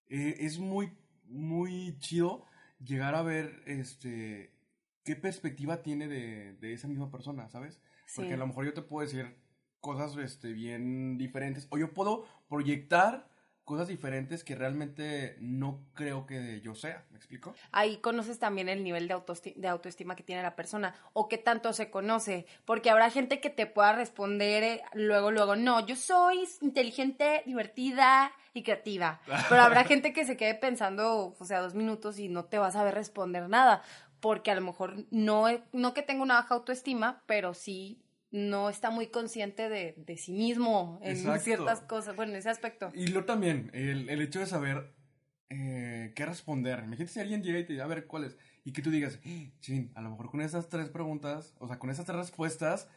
eh, 0.08 0.38
es 0.40 0.58
muy, 0.58 0.92
muy 1.30 1.98
chido 2.00 2.46
llegar 2.84 3.16
a 3.16 3.22
ver, 3.22 3.62
este, 3.66 4.54
qué 5.04 5.16
perspectiva 5.16 5.82
tiene 5.82 6.08
de, 6.08 6.54
de 6.54 6.74
esa 6.74 6.88
misma 6.88 7.10
persona, 7.12 7.50
¿sabes? 7.50 7.82
Porque 8.16 8.30
Sí. 8.32 8.34
a 8.34 8.38
lo 8.38 8.48
mejor 8.48 8.66
yo 8.66 8.74
te 8.74 8.82
puedo 8.82 9.06
decir 9.08 9.36
cosas, 9.80 10.18
este, 10.18 10.54
bien 10.54 11.18
diferentes 11.18 11.68
o 11.70 11.78
yo 11.78 11.94
puedo 11.94 12.26
proyectar 12.50 13.29
cosas 13.70 13.88
diferentes 13.88 14.44
que 14.44 14.56
realmente 14.56 15.36
no 15.40 15.86
creo 15.94 16.26
que 16.26 16.60
yo 16.62 16.74
sea, 16.74 17.06
¿me 17.12 17.18
explico? 17.18 17.54
Ahí 17.72 17.98
conoces 17.98 18.40
también 18.40 18.68
el 18.68 18.84
nivel 18.84 19.08
de, 19.08 19.14
autoesti- 19.14 19.54
de 19.54 19.68
autoestima 19.68 20.16
que 20.16 20.24
tiene 20.24 20.42
la 20.42 20.56
persona 20.56 20.96
o 21.14 21.28
qué 21.30 21.38
tanto 21.38 21.72
se 21.72 21.92
conoce, 21.92 22.48
porque 22.66 22.90
habrá 22.90 23.12
gente 23.12 23.40
que 23.40 23.52
te 23.52 23.68
pueda 23.68 23.94
responder 23.94 24.64
eh, 24.64 24.82
luego, 24.94 25.30
luego, 25.30 25.56
no, 25.56 25.86
yo 25.86 25.96
soy 25.96 26.50
inteligente, 26.62 27.44
divertida 27.46 28.32
y 28.56 28.64
creativa, 28.64 29.22
pero 29.50 29.62
habrá 29.62 29.84
gente 29.84 30.14
que 30.14 30.26
se 30.26 30.36
quede 30.36 30.56
pensando, 30.56 31.36
o 31.40 31.46
sea, 31.46 31.60
dos 31.60 31.76
minutos 31.76 32.18
y 32.18 32.28
no 32.28 32.46
te 32.46 32.58
vas 32.58 32.76
a 32.76 32.84
ver 32.84 32.96
responder 32.96 33.50
nada, 33.50 33.84
porque 34.20 34.50
a 34.50 34.56
lo 34.56 34.62
mejor 34.62 35.06
no, 35.12 35.46
no 35.74 35.94
que 35.94 36.02
tenga 36.02 36.24
una 36.24 36.42
baja 36.42 36.56
autoestima, 36.56 37.22
pero 37.28 37.54
sí 37.54 38.02
no 38.32 38.70
está 38.70 38.90
muy 38.92 39.08
consciente 39.08 39.70
de, 39.70 39.96
de 39.98 40.18
sí 40.18 40.34
mismo 40.34 41.00
en 41.02 41.12
Exacto. 41.12 41.44
ciertas 41.44 41.82
cosas, 41.82 42.16
bueno, 42.16 42.32
en 42.34 42.38
ese 42.40 42.50
aspecto. 42.50 42.92
Y 42.94 43.08
lo 43.08 43.26
también, 43.26 43.72
el, 43.74 44.10
el 44.10 44.22
hecho 44.22 44.40
de 44.40 44.46
saber 44.46 44.94
eh, 45.50 46.14
qué 46.16 46.26
responder. 46.26 46.80
Imagínate 46.80 47.08
si 47.12 47.20
alguien 47.20 47.42
llega 47.42 47.60
y 47.60 47.66
te 47.66 47.74
dice, 47.74 47.84
a 47.84 47.88
ver, 47.88 48.06
¿cuál 48.06 48.26
es? 48.26 48.38
Y 48.66 48.72
que 48.72 48.82
tú 48.84 48.92
digas, 48.92 49.20
"Eh, 49.24 49.52
chin, 49.62 49.92
a 49.96 50.02
lo 50.02 50.12
mejor 50.12 50.30
con 50.30 50.42
esas 50.42 50.70
tres 50.70 50.90
preguntas, 50.90 51.56
o 51.60 51.68
sea, 51.68 51.80
con 51.80 51.90
esas 51.90 52.06
tres 52.06 52.18
respuestas, 52.18 52.88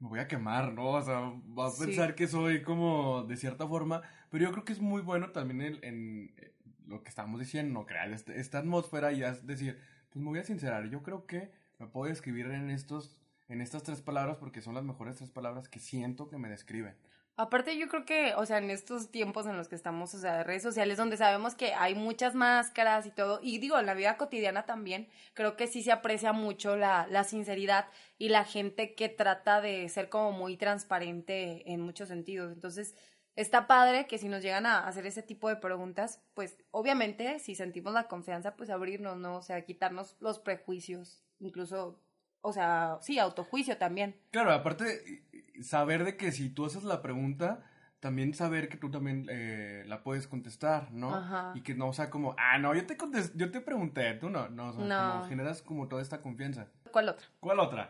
me 0.00 0.08
voy 0.08 0.18
a 0.18 0.28
quemar, 0.28 0.72
¿no? 0.72 0.88
O 0.90 1.02
sea, 1.02 1.32
vas 1.46 1.74
a 1.74 1.76
Sí. 1.78 1.84
pensar 1.86 2.14
que 2.14 2.26
soy 2.26 2.62
como 2.62 3.22
de 3.24 3.36
cierta 3.38 3.66
forma, 3.66 4.02
pero 4.30 4.44
yo 4.44 4.52
creo 4.52 4.64
que 4.64 4.72
es 4.74 4.80
muy 4.80 5.00
bueno 5.00 5.30
también 5.30 5.62
el- 5.62 5.82
en 5.84 6.34
eh, 6.36 6.52
lo 6.86 7.02
que 7.02 7.08
estamos 7.08 7.40
diciendo, 7.40 7.86
crear 7.86 8.10
este- 8.12 8.38
esta 8.38 8.58
atmósfera 8.58 9.12
y 9.12 9.22
es 9.22 9.46
decir, 9.46 9.80
pues 10.10 10.22
me 10.22 10.28
voy 10.30 10.40
a 10.40 10.44
sincerar, 10.44 10.90
yo 10.90 11.02
creo 11.02 11.26
que 11.26 11.52
me 11.78 11.86
puedo 11.86 12.10
describir 12.10 12.46
en 12.46 12.68
estos, 12.70 13.18
en 13.48 13.60
estas 13.60 13.82
tres 13.82 14.00
palabras 14.00 14.36
porque 14.36 14.62
son 14.62 14.74
las 14.74 14.84
mejores 14.84 15.16
tres 15.16 15.30
palabras 15.30 15.68
que 15.68 15.80
siento 15.80 16.28
que 16.28 16.38
me 16.38 16.48
describen. 16.48 16.96
Aparte 17.36 17.76
yo 17.76 17.88
creo 17.88 18.04
que, 18.04 18.32
o 18.36 18.46
sea, 18.46 18.58
en 18.58 18.70
estos 18.70 19.10
tiempos 19.10 19.46
en 19.46 19.56
los 19.56 19.66
que 19.66 19.74
estamos, 19.74 20.14
o 20.14 20.18
sea, 20.18 20.36
de 20.36 20.44
redes 20.44 20.62
sociales, 20.62 20.96
donde 20.96 21.16
sabemos 21.16 21.56
que 21.56 21.74
hay 21.74 21.96
muchas 21.96 22.36
máscaras 22.36 23.06
y 23.06 23.10
todo, 23.10 23.40
y 23.42 23.58
digo, 23.58 23.76
en 23.76 23.86
la 23.86 23.94
vida 23.94 24.16
cotidiana 24.16 24.66
también, 24.66 25.08
creo 25.32 25.56
que 25.56 25.66
sí 25.66 25.82
se 25.82 25.90
aprecia 25.90 26.32
mucho 26.32 26.76
la, 26.76 27.08
la 27.10 27.24
sinceridad 27.24 27.88
y 28.18 28.28
la 28.28 28.44
gente 28.44 28.94
que 28.94 29.08
trata 29.08 29.60
de 29.60 29.88
ser 29.88 30.08
como 30.08 30.30
muy 30.30 30.56
transparente 30.56 31.72
en 31.72 31.80
muchos 31.80 32.06
sentidos. 32.06 32.52
Entonces, 32.52 32.94
está 33.34 33.66
padre 33.66 34.06
que 34.06 34.18
si 34.18 34.28
nos 34.28 34.42
llegan 34.42 34.66
a 34.66 34.86
hacer 34.86 35.04
ese 35.04 35.22
tipo 35.22 35.48
de 35.48 35.56
preguntas, 35.56 36.22
pues 36.34 36.56
obviamente 36.70 37.40
si 37.40 37.56
sentimos 37.56 37.94
la 37.94 38.06
confianza, 38.06 38.54
pues 38.54 38.70
abrirnos, 38.70 39.16
¿no? 39.16 39.38
O 39.38 39.42
sea, 39.42 39.64
quitarnos 39.64 40.16
los 40.20 40.38
prejuicios, 40.38 41.24
incluso, 41.40 42.00
o 42.46 42.52
sea, 42.52 42.98
sí, 43.00 43.18
autojuicio 43.18 43.78
también. 43.78 44.14
Claro, 44.30 44.52
aparte, 44.52 45.24
saber 45.62 46.04
de 46.04 46.16
que 46.18 46.30
si 46.30 46.50
tú 46.50 46.66
haces 46.66 46.84
la 46.84 47.00
pregunta, 47.00 47.64
también 48.00 48.34
saber 48.34 48.68
que 48.68 48.76
tú 48.76 48.90
también 48.90 49.26
eh, 49.30 49.82
la 49.86 50.02
puedes 50.02 50.28
contestar, 50.28 50.92
¿no? 50.92 51.14
Ajá. 51.14 51.52
Y 51.54 51.62
que 51.62 51.74
no, 51.74 51.88
o 51.88 51.92
sea, 51.94 52.10
como, 52.10 52.36
ah, 52.38 52.58
no, 52.58 52.74
yo 52.74 52.84
te 52.84 52.98
contesté, 52.98 53.32
yo 53.38 53.50
te 53.50 53.62
pregunté, 53.62 54.12
tú 54.14 54.28
no, 54.28 54.50
no, 54.50 54.68
o 54.68 54.72
sea, 54.74 54.84
No. 54.84 55.12
como 55.14 55.28
generas 55.30 55.62
como 55.62 55.88
toda 55.88 56.02
esta 56.02 56.20
confianza. 56.20 56.68
¿Cuál 56.92 57.08
otra? 57.08 57.26
¿Cuál 57.40 57.60
otra? 57.60 57.88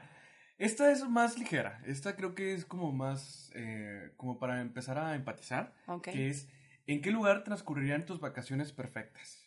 Esta 0.56 0.92
es 0.92 1.02
más 1.08 1.36
ligera, 1.36 1.82
esta 1.84 2.14
creo 2.14 2.36
que 2.36 2.54
es 2.54 2.64
como 2.64 2.92
más, 2.92 3.50
eh, 3.56 4.12
como 4.16 4.38
para 4.38 4.60
empezar 4.60 4.98
a 4.98 5.16
empatizar, 5.16 5.74
que 6.00 6.28
es, 6.28 6.48
¿en 6.86 7.02
qué 7.02 7.10
lugar 7.10 7.42
transcurrirían 7.42 8.06
tus 8.06 8.20
vacaciones 8.20 8.72
perfectas? 8.72 9.43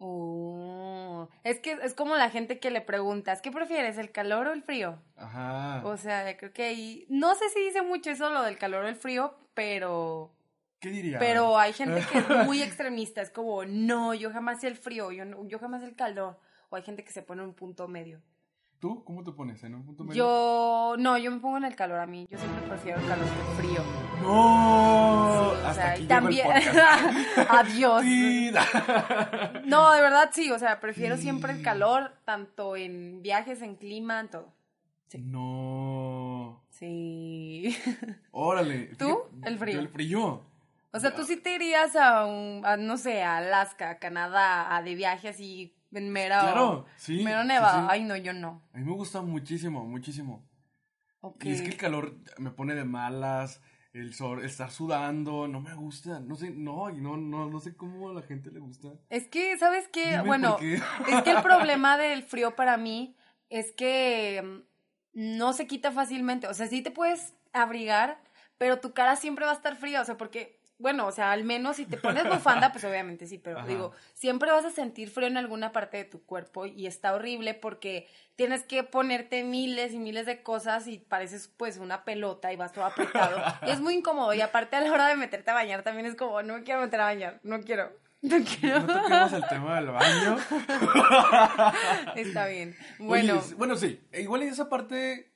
Oh, 0.00 1.28
es 1.44 1.58
que 1.60 1.72
es 1.82 1.94
como 1.94 2.16
la 2.16 2.30
gente 2.30 2.58
que 2.60 2.70
le 2.70 2.80
preguntas, 2.80 3.42
¿qué 3.42 3.50
prefieres, 3.50 3.98
el 3.98 4.12
calor 4.12 4.46
o 4.46 4.52
el 4.52 4.62
frío? 4.62 4.98
Ajá. 5.16 5.82
O 5.84 5.96
sea, 5.96 6.36
creo 6.36 6.52
que 6.52 6.64
ahí, 6.64 7.06
no 7.08 7.34
sé 7.34 7.48
si 7.50 7.60
dice 7.60 7.82
mucho 7.82 8.10
eso 8.10 8.30
lo 8.30 8.42
del 8.42 8.58
calor 8.58 8.84
o 8.84 8.88
el 8.88 8.96
frío, 8.96 9.36
pero, 9.54 10.32
¿Qué 10.80 10.90
diría? 10.90 11.18
pero 11.18 11.58
hay 11.58 11.72
gente 11.72 12.02
que 12.10 12.18
es 12.18 12.28
muy 12.46 12.62
extremista, 12.62 13.20
es 13.22 13.30
como, 13.30 13.64
no, 13.64 14.14
yo 14.14 14.30
jamás 14.30 14.62
el 14.64 14.76
frío, 14.76 15.10
yo, 15.10 15.24
no- 15.24 15.46
yo 15.48 15.58
jamás 15.58 15.82
el 15.82 15.96
calor, 15.96 16.38
o 16.70 16.76
hay 16.76 16.82
gente 16.82 17.02
que 17.04 17.12
se 17.12 17.22
pone 17.22 17.42
un 17.42 17.54
punto 17.54 17.88
medio. 17.88 18.20
¿Tú? 18.78 19.02
¿Cómo 19.02 19.24
te 19.24 19.32
pones? 19.32 19.62
¿En 19.64 19.74
un 19.74 19.84
punto 19.84 20.04
medio? 20.04 20.24
Yo, 20.24 20.94
no, 20.98 21.18
yo 21.18 21.32
me 21.32 21.40
pongo 21.40 21.56
en 21.56 21.64
el 21.64 21.74
calor 21.74 21.98
a 21.98 22.06
mí, 22.06 22.28
yo 22.30 22.38
siempre 22.38 22.62
prefiero 22.68 23.00
el 23.00 23.08
calor 23.08 23.24
que 23.24 23.40
el 23.40 23.56
frío. 23.56 23.82
¡No! 24.22 25.48
O 25.48 25.52
Hasta 25.52 25.74
sea, 25.74 25.90
aquí 25.92 26.02
el 26.02 26.08
también, 26.08 26.46
adiós. 27.48 28.04
No, 29.64 29.92
de 29.92 30.00
verdad 30.00 30.30
sí, 30.32 30.50
o 30.52 30.58
sea, 30.60 30.78
prefiero 30.78 31.16
siempre 31.16 31.52
el 31.52 31.62
calor, 31.62 32.12
tanto 32.24 32.76
en 32.76 33.20
viajes, 33.20 33.62
en 33.62 33.74
clima, 33.74 34.20
en 34.20 34.28
todo. 34.28 34.52
Sí. 35.08 35.18
No. 35.18 36.62
Sí. 36.70 37.76
Órale. 38.30 38.94
¿Tú? 38.96 39.22
El 39.42 39.58
frío. 39.58 39.74
yo 39.74 39.80
el 39.80 39.88
frío. 39.88 40.42
O 40.92 41.00
sea, 41.00 41.14
tú 41.14 41.24
sí 41.24 41.36
te 41.36 41.54
irías 41.54 41.96
a 41.96 42.24
un, 42.26 42.64
a, 42.64 42.76
no 42.76 42.96
sé, 42.96 43.22
a 43.22 43.38
Alaska, 43.38 43.90
a 43.90 43.98
Canadá, 43.98 44.74
a 44.74 44.82
de 44.82 44.94
viaje 44.94 45.28
así 45.28 45.74
en 45.92 46.10
mero, 46.10 46.36
Claro, 46.40 46.86
sí, 46.96 47.22
mero 47.22 47.44
nevado. 47.44 47.82
sí. 47.82 47.86
Ay, 47.90 48.04
no, 48.04 48.16
yo 48.16 48.32
no. 48.32 48.68
A 48.72 48.78
mí 48.78 48.84
me 48.84 48.92
gusta 48.92 49.22
muchísimo, 49.22 49.84
muchísimo. 49.84 50.48
Ok. 51.20 51.44
Y 51.44 51.52
es 51.52 51.62
que 51.62 51.68
el 51.68 51.76
calor 51.76 52.16
me 52.38 52.50
pone 52.50 52.74
de 52.74 52.84
malas, 52.84 53.60
el 53.92 54.14
sol, 54.14 54.44
estar 54.44 54.70
sudando, 54.70 55.48
no 55.48 55.60
me 55.60 55.74
gusta, 55.74 56.20
no 56.20 56.36
sé, 56.36 56.50
no, 56.50 56.90
y 56.90 57.00
no, 57.00 57.16
no, 57.16 57.48
no 57.48 57.60
sé 57.60 57.74
cómo 57.76 58.10
a 58.10 58.14
la 58.14 58.22
gente 58.22 58.50
le 58.50 58.60
gusta. 58.60 58.88
Es 59.08 59.26
que, 59.28 59.56
¿sabes 59.58 59.88
qué? 59.88 60.10
Dime 60.10 60.22
bueno, 60.22 60.56
qué. 60.58 60.74
es 61.08 61.22
que 61.22 61.30
el 61.30 61.42
problema 61.42 61.96
del 61.98 62.22
frío 62.22 62.54
para 62.54 62.76
mí 62.76 63.16
es 63.48 63.72
que 63.72 64.42
mm, 65.14 65.38
no 65.38 65.52
se 65.52 65.66
quita 65.66 65.90
fácilmente. 65.90 66.46
O 66.46 66.54
sea, 66.54 66.66
sí 66.66 66.82
te 66.82 66.90
puedes 66.90 67.34
abrigar, 67.52 68.22
pero 68.58 68.78
tu 68.78 68.92
cara 68.92 69.16
siempre 69.16 69.44
va 69.46 69.52
a 69.52 69.54
estar 69.54 69.76
fría. 69.76 70.02
O 70.02 70.04
sea, 70.04 70.16
porque, 70.16 70.57
bueno, 70.78 71.06
o 71.06 71.12
sea, 71.12 71.32
al 71.32 71.44
menos 71.44 71.76
si 71.76 71.86
te 71.86 71.96
pones 71.96 72.24
bufanda, 72.28 72.70
pues 72.72 72.84
obviamente 72.84 73.26
sí, 73.26 73.38
pero 73.38 73.58
Ajá. 73.58 73.66
digo, 73.66 73.92
siempre 74.14 74.50
vas 74.52 74.64
a 74.64 74.70
sentir 74.70 75.10
frío 75.10 75.26
en 75.28 75.36
alguna 75.36 75.72
parte 75.72 75.96
de 75.96 76.04
tu 76.04 76.22
cuerpo 76.24 76.66
y 76.66 76.86
está 76.86 77.14
horrible 77.14 77.54
porque 77.54 78.06
tienes 78.36 78.62
que 78.62 78.84
ponerte 78.84 79.42
miles 79.44 79.92
y 79.92 79.98
miles 79.98 80.26
de 80.26 80.42
cosas 80.42 80.86
y 80.86 80.98
pareces 80.98 81.48
pues 81.56 81.78
una 81.78 82.04
pelota 82.04 82.52
y 82.52 82.56
vas 82.56 82.72
todo 82.72 82.84
apretado. 82.84 83.42
y 83.66 83.70
es 83.70 83.80
muy 83.80 83.94
incómodo. 83.94 84.32
Y 84.34 84.40
aparte 84.40 84.76
a 84.76 84.80
la 84.80 84.92
hora 84.92 85.08
de 85.08 85.16
meterte 85.16 85.50
a 85.50 85.54
bañar 85.54 85.82
también 85.82 86.06
es 86.06 86.14
como, 86.14 86.42
no 86.42 86.54
me 86.54 86.62
quiero 86.62 86.80
meter 86.80 87.00
a 87.00 87.04
bañar, 87.04 87.40
no 87.42 87.60
quiero. 87.60 87.90
No 88.20 88.36
quiero. 88.44 88.80
No 88.80 88.86
toquemos 89.02 89.32
el 89.32 89.46
tema 89.48 89.76
del 89.76 89.86
baño. 89.92 90.36
Está 92.16 92.46
bien. 92.48 92.76
Bueno, 92.98 93.40
bueno, 93.56 93.76
sí, 93.76 94.00
e 94.12 94.22
igual 94.22 94.42
esa 94.42 94.68
parte 94.68 95.32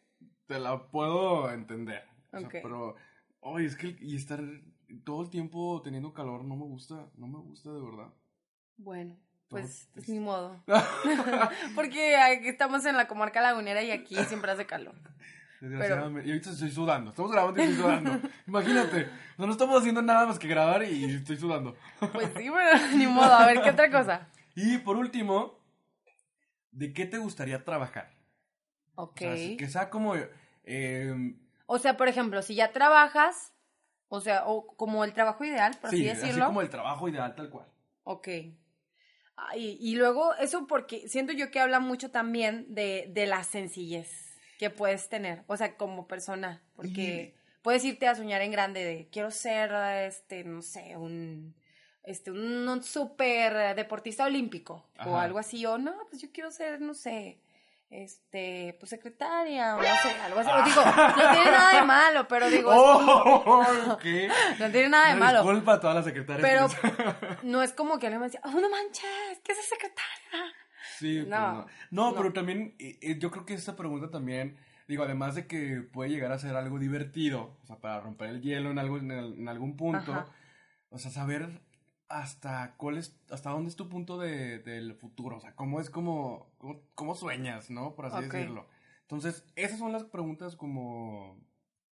te 0.47 0.59
la 0.59 0.87
puedo 0.89 1.51
entender. 1.53 2.05
O 2.33 2.39
sea, 2.39 2.47
Ok. 2.49 2.55
pero, 2.63 2.97
oye, 3.41 3.67
es 3.67 3.77
que 3.77 3.97
y 4.01 4.17
estar 4.17 4.41
todo 4.99 5.23
el 5.23 5.31
tiempo 5.31 5.81
teniendo 5.83 6.13
calor 6.13 6.45
no 6.45 6.57
me 6.57 6.65
gusta, 6.65 7.07
no 7.17 7.27
me 7.27 7.39
gusta 7.39 7.73
de 7.73 7.81
verdad. 7.83 8.09
bueno, 8.77 9.17
pues 9.49 9.89
es 9.97 10.09
mi 10.09 10.19
modo. 10.21 10.63
Porque 11.75 12.17
aquí 12.17 12.49
estamos 12.49 12.85
en 12.87 12.97
la 12.97 13.07
comarca 13.09 13.41
lagunera 13.41 13.83
y 13.83 13.91
aquí 13.91 14.17
siempre 14.25 14.51
hace 14.53 14.67
calor. 14.67 14.95
Desgraciadamente. 15.61 16.29
Y 16.29 16.33
ahorita 16.33 16.51
estoy 16.51 16.71
sudando. 16.73 17.11
Estamos 17.11 17.31
grabando 17.31 17.61
y 17.61 17.65
estoy 17.65 17.79
sudando. 17.83 18.29
Imagínate. 18.49 19.03
O 19.05 19.37
sea, 19.37 19.47
no 19.47 19.53
estamos 19.53 19.79
haciendo 19.79 20.03
nada 20.03 20.27
más 20.27 20.39
que 20.39 20.49
grabar 20.49 20.83
y 20.83 21.05
estoy 21.05 21.37
sudando. 21.37 21.77
Pues 22.13 22.27
sí, 22.37 22.51
pero 22.51 22.97
ni 22.97 23.07
modo. 23.07 23.33
A 23.33 23.47
ver, 23.47 23.63
¿qué 23.63 23.71
otra 23.71 23.91
cosa? 23.91 24.27
Y 24.57 24.79
por 24.79 24.97
último, 24.97 25.59
¿de 26.73 26.93
qué 26.93 27.07
te 27.07 27.19
gustaría 27.19 27.63
trabajar? 27.65 28.11
Ok. 28.97 29.23
O 29.23 29.37
sea, 29.37 29.57
que 29.57 29.69
sea 29.69 29.89
como. 29.91 30.15
eh, 30.65 31.35
O 31.67 31.79
sea, 31.79 31.97
por 31.97 32.09
ejemplo, 32.09 32.43
si 32.43 32.57
ya 32.57 32.73
trabajas, 32.73 33.53
o 34.15 34.21
sea, 34.21 34.45
o 34.45 34.67
como 34.67 35.05
el 35.05 35.15
trabajo 35.15 35.43
ideal, 35.43 35.75
por 35.81 35.89
sí, 35.89 36.07
así 36.07 36.21
decirlo. 36.21 36.45
como 36.45 36.61
el 36.61 36.69
trabajo 36.69 37.09
ideal, 37.09 37.35
tal 37.35 37.49
cual. 37.49 37.65
Ok. 38.05 38.29
Ay, 39.37 39.79
y 39.81 39.95
luego, 39.97 40.35
eso 40.35 40.67
porque 40.67 41.09
siento 41.09 41.33
yo 41.33 41.51
que 41.51 41.61
habla 41.61 41.81
mucho 41.81 42.11
también 42.11 42.67
de, 42.69 43.07
de 43.09 43.25
la 43.25 43.43
sencillez 43.43 44.39
que 44.59 44.69
puedes 44.69 45.09
tener, 45.09 45.45
o 45.47 45.57
sea, 45.57 45.79
como 45.79 46.07
persona, 46.07 46.63
porque 46.77 47.35
puedes 47.63 47.87
irte 47.87 48.07
a 48.07 48.15
soñar 48.15 48.43
en 48.43 48.53
grande 48.53 48.85
de 48.85 49.09
quiero 49.11 49.31
ser, 49.31 49.73
este, 50.07 50.45
no 50.45 50.61
sé, 50.61 50.95
un, 50.99 51.55
este, 52.03 52.33
un, 52.33 52.69
un 52.69 52.83
súper 52.83 53.75
deportista 53.75 54.27
olímpico 54.27 54.85
o 55.07 55.17
algo 55.17 55.39
así, 55.39 55.65
o 55.65 55.79
no, 55.79 55.95
pues 56.11 56.21
yo 56.21 56.29
quiero 56.33 56.51
ser, 56.51 56.83
no 56.83 56.93
sé, 56.93 57.39
este, 57.95 58.75
pues 58.81 58.89
secretaria, 58.89 59.77
o 59.77 59.79
no 59.79 59.85
sé, 59.85 60.11
algo 60.25 60.41
así. 60.41 60.51
O 60.51 60.65
digo, 60.65 60.83
no 60.85 61.33
tiene 61.35 61.51
nada 61.51 61.81
de 61.81 61.87
malo, 61.87 62.27
pero 62.27 62.49
digo, 62.49 62.73
es 62.73 62.79
¡Oh! 62.81 63.67
No 64.59 64.71
tiene 64.71 64.89
nada 64.89 65.11
de 65.13 65.21
malo. 65.21 65.43
Disculpa 65.43 65.75
a 65.75 65.81
todas 65.81 65.97
las 65.97 66.05
secretarias. 66.07 66.75
Pero 66.81 67.37
no 67.43 67.63
es 67.63 67.73
como 67.75 67.99
que 67.99 68.07
alguien 68.07 68.21
me 68.21 68.27
decía, 68.29 68.41
oh, 68.45 68.51
no 68.61 68.71
manches, 68.71 69.41
¿qué 69.45 69.53
es 69.53 69.59
esa 69.59 69.69
secretaria? 69.75 70.55
Sí, 70.99 71.17
pues 71.19 71.29
No, 71.29 71.39
no. 71.53 71.67
no. 71.91 72.11
no. 72.11 72.17
pero 72.17 72.33
también 72.33 72.75
eh, 72.79 73.19
yo 73.19 73.31
creo 73.31 73.45
que 73.45 73.55
esta 73.55 73.77
pregunta 73.77 74.11
también, 74.11 74.57
digo, 74.89 75.05
además 75.05 75.35
de 75.35 75.47
que 75.47 75.83
puede 75.93 76.11
llegar 76.11 76.33
a 76.33 76.39
ser 76.39 76.57
algo 76.57 76.79
divertido, 76.79 77.59
o 77.63 77.67
sea, 77.67 77.77
para 77.77 78.01
romper 78.01 78.31
el 78.31 78.41
hielo 78.41 78.71
en, 78.71 78.79
algo, 78.79 78.97
en, 78.97 79.11
el- 79.11 79.35
en 79.39 79.49
algún 79.49 79.77
punto, 79.77 80.13
Ajá. 80.13 80.27
o 80.89 80.99
sea, 80.99 81.11
saber 81.11 81.61
hasta 82.13 82.75
cuál 82.77 82.99
es, 82.99 83.17
hasta 83.31 83.51
dónde 83.51 83.71
es 83.71 83.77
tu 83.77 83.89
punto 83.89 84.19
de, 84.19 84.59
del 84.59 84.95
futuro, 84.95 85.39
o 85.39 85.41
sea, 85.41 85.55
cómo 85.55 85.81
es 85.81 85.89
como, 85.91 86.53
cómo, 86.59 86.83
cómo 86.95 87.15
sueñas, 87.15 87.71
¿no? 87.71 87.95
Por 87.95 88.07
así 88.07 88.19
Ok. 88.19 88.33
decirlo. 88.35 88.69
Entonces, 89.03 89.45
esas 89.57 89.79
son 89.79 89.93
las 89.93 90.05
preguntas 90.05 90.55
como, 90.57 91.39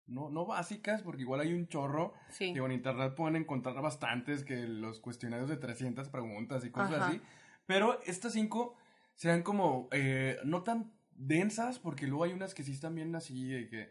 no, 0.07 0.29
no 0.31 0.45
básicas, 0.47 1.03
porque 1.03 1.23
igual 1.23 1.41
hay 1.41 1.53
un 1.53 1.69
chorro, 1.69 2.15
Sí. 2.31 2.53
Digo, 2.53 2.67
en 2.67 2.73
internet 2.73 3.15
pueden 3.15 3.37
encontrar 3.37 3.81
bastantes 3.81 4.45
que 4.45 4.57
los 4.67 5.01
cuestionarios 5.01 5.49
de 5.49 5.57
300 5.57 6.09
preguntas 6.09 6.65
y 6.65 6.71
cosas 6.71 6.93
Ajá. 6.93 7.09
así. 7.09 7.21
Pero 7.67 8.01
estas 8.05 8.33
cinco 8.33 8.77
sean 9.15 9.43
como 9.43 9.89
eh, 9.93 10.39
no 10.45 10.63
tan 10.63 10.93
densas, 11.13 11.79
porque 11.79 12.07
luego 12.07 12.25
hay 12.25 12.33
unas 12.33 12.55
que 12.55 12.63
sí 12.63 12.73
están 12.73 12.95
bien 12.95 13.15
así, 13.15 13.49
de 13.49 13.69
que, 13.69 13.91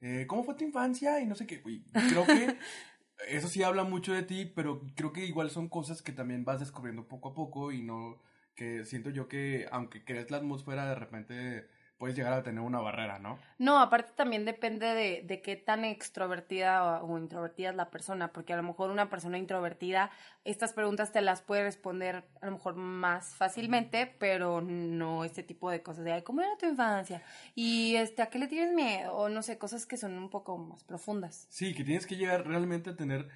eh, 0.00 0.26
¿cómo 0.26 0.44
fue 0.44 0.54
tu 0.54 0.64
infancia? 0.64 1.20
Y 1.20 1.26
no 1.26 1.34
sé 1.34 1.46
qué. 1.46 1.62
Uy, 1.64 1.84
creo 2.08 2.26
que 2.26 2.56
eso 3.28 3.48
sí 3.48 3.62
habla 3.62 3.84
mucho 3.84 4.12
de 4.12 4.22
ti, 4.22 4.46
pero 4.54 4.82
creo 4.96 5.12
que 5.12 5.24
igual 5.24 5.50
son 5.50 5.68
cosas 5.68 6.02
que 6.02 6.12
también 6.12 6.44
vas 6.44 6.60
descubriendo 6.60 7.08
poco 7.08 7.30
a 7.30 7.34
poco 7.34 7.72
y 7.72 7.82
no, 7.82 8.20
que 8.54 8.84
siento 8.84 9.10
yo 9.10 9.28
que 9.28 9.66
aunque 9.70 10.04
crees 10.04 10.30
la 10.30 10.38
atmósfera, 10.38 10.86
de 10.88 10.94
repente 10.94 11.68
puedes 12.04 12.18
llegar 12.18 12.34
a 12.34 12.42
tener 12.42 12.60
una 12.60 12.82
barrera, 12.82 13.18
¿no? 13.18 13.38
No, 13.56 13.78
aparte 13.80 14.12
también 14.14 14.44
depende 14.44 14.88
de, 14.88 15.22
de 15.24 15.40
qué 15.40 15.56
tan 15.56 15.86
extrovertida 15.86 17.00
o, 17.02 17.06
o 17.14 17.18
introvertida 17.18 17.70
es 17.70 17.76
la 17.76 17.88
persona, 17.88 18.30
porque 18.30 18.52
a 18.52 18.56
lo 18.58 18.62
mejor 18.62 18.90
una 18.90 19.08
persona 19.08 19.38
introvertida, 19.38 20.10
estas 20.44 20.74
preguntas 20.74 21.12
te 21.12 21.22
las 21.22 21.40
puede 21.40 21.62
responder 21.62 22.24
a 22.42 22.44
lo 22.44 22.52
mejor 22.52 22.74
más 22.74 23.34
fácilmente, 23.36 24.06
pero 24.18 24.60
no 24.60 25.24
este 25.24 25.42
tipo 25.42 25.70
de 25.70 25.82
cosas 25.82 26.04
de, 26.04 26.12
"Ay, 26.12 26.20
¿cómo 26.20 26.42
era 26.42 26.54
tu 26.58 26.66
infancia? 26.66 27.22
Y 27.54 27.96
este, 27.96 28.20
¿a 28.20 28.26
qué 28.26 28.38
le 28.38 28.48
tienes 28.48 28.74
miedo? 28.74 29.14
O 29.14 29.30
no 29.30 29.40
sé, 29.40 29.56
cosas 29.56 29.86
que 29.86 29.96
son 29.96 30.18
un 30.18 30.28
poco 30.28 30.58
más 30.58 30.84
profundas. 30.84 31.46
Sí, 31.48 31.72
que 31.72 31.84
tienes 31.84 32.06
que 32.06 32.16
llegar 32.16 32.46
realmente 32.46 32.90
a 32.90 32.96
tener 32.96 33.30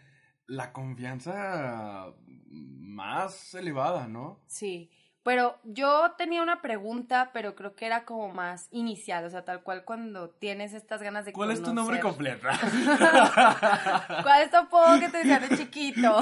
la 0.46 0.75
confianza 0.75 2.12
más 2.50 3.54
elevada, 3.54 4.08
¿no? 4.08 4.40
Sí. 4.46 4.90
Pero 5.28 5.58
yo 5.62 6.12
tenía 6.16 6.42
una 6.42 6.62
pregunta, 6.62 7.32
pero 7.35 7.54
creo 7.54 7.76
que 7.76 7.85
era 7.85 8.06
como 8.06 8.30
más 8.30 8.66
inicial, 8.70 9.26
o 9.26 9.28
sea, 9.28 9.44
tal 9.44 9.62
cual 9.62 9.85
cuando 9.85 10.30
tienes 10.30 10.73
estas 10.73 11.02
ganas 11.02 11.26
de 11.26 11.35
¿Cuál 11.35 11.50
es 11.50 11.62
tu 11.62 11.75
nombre 11.75 12.00
completo? 12.00 12.49
¿Cuál 14.23 14.42
es 14.42 14.50
tu 14.50 14.56
apodo 14.56 14.99
que 14.99 15.11
te 15.11 15.18
decían 15.18 15.47
de 15.47 15.54
chiquito? 15.54 16.18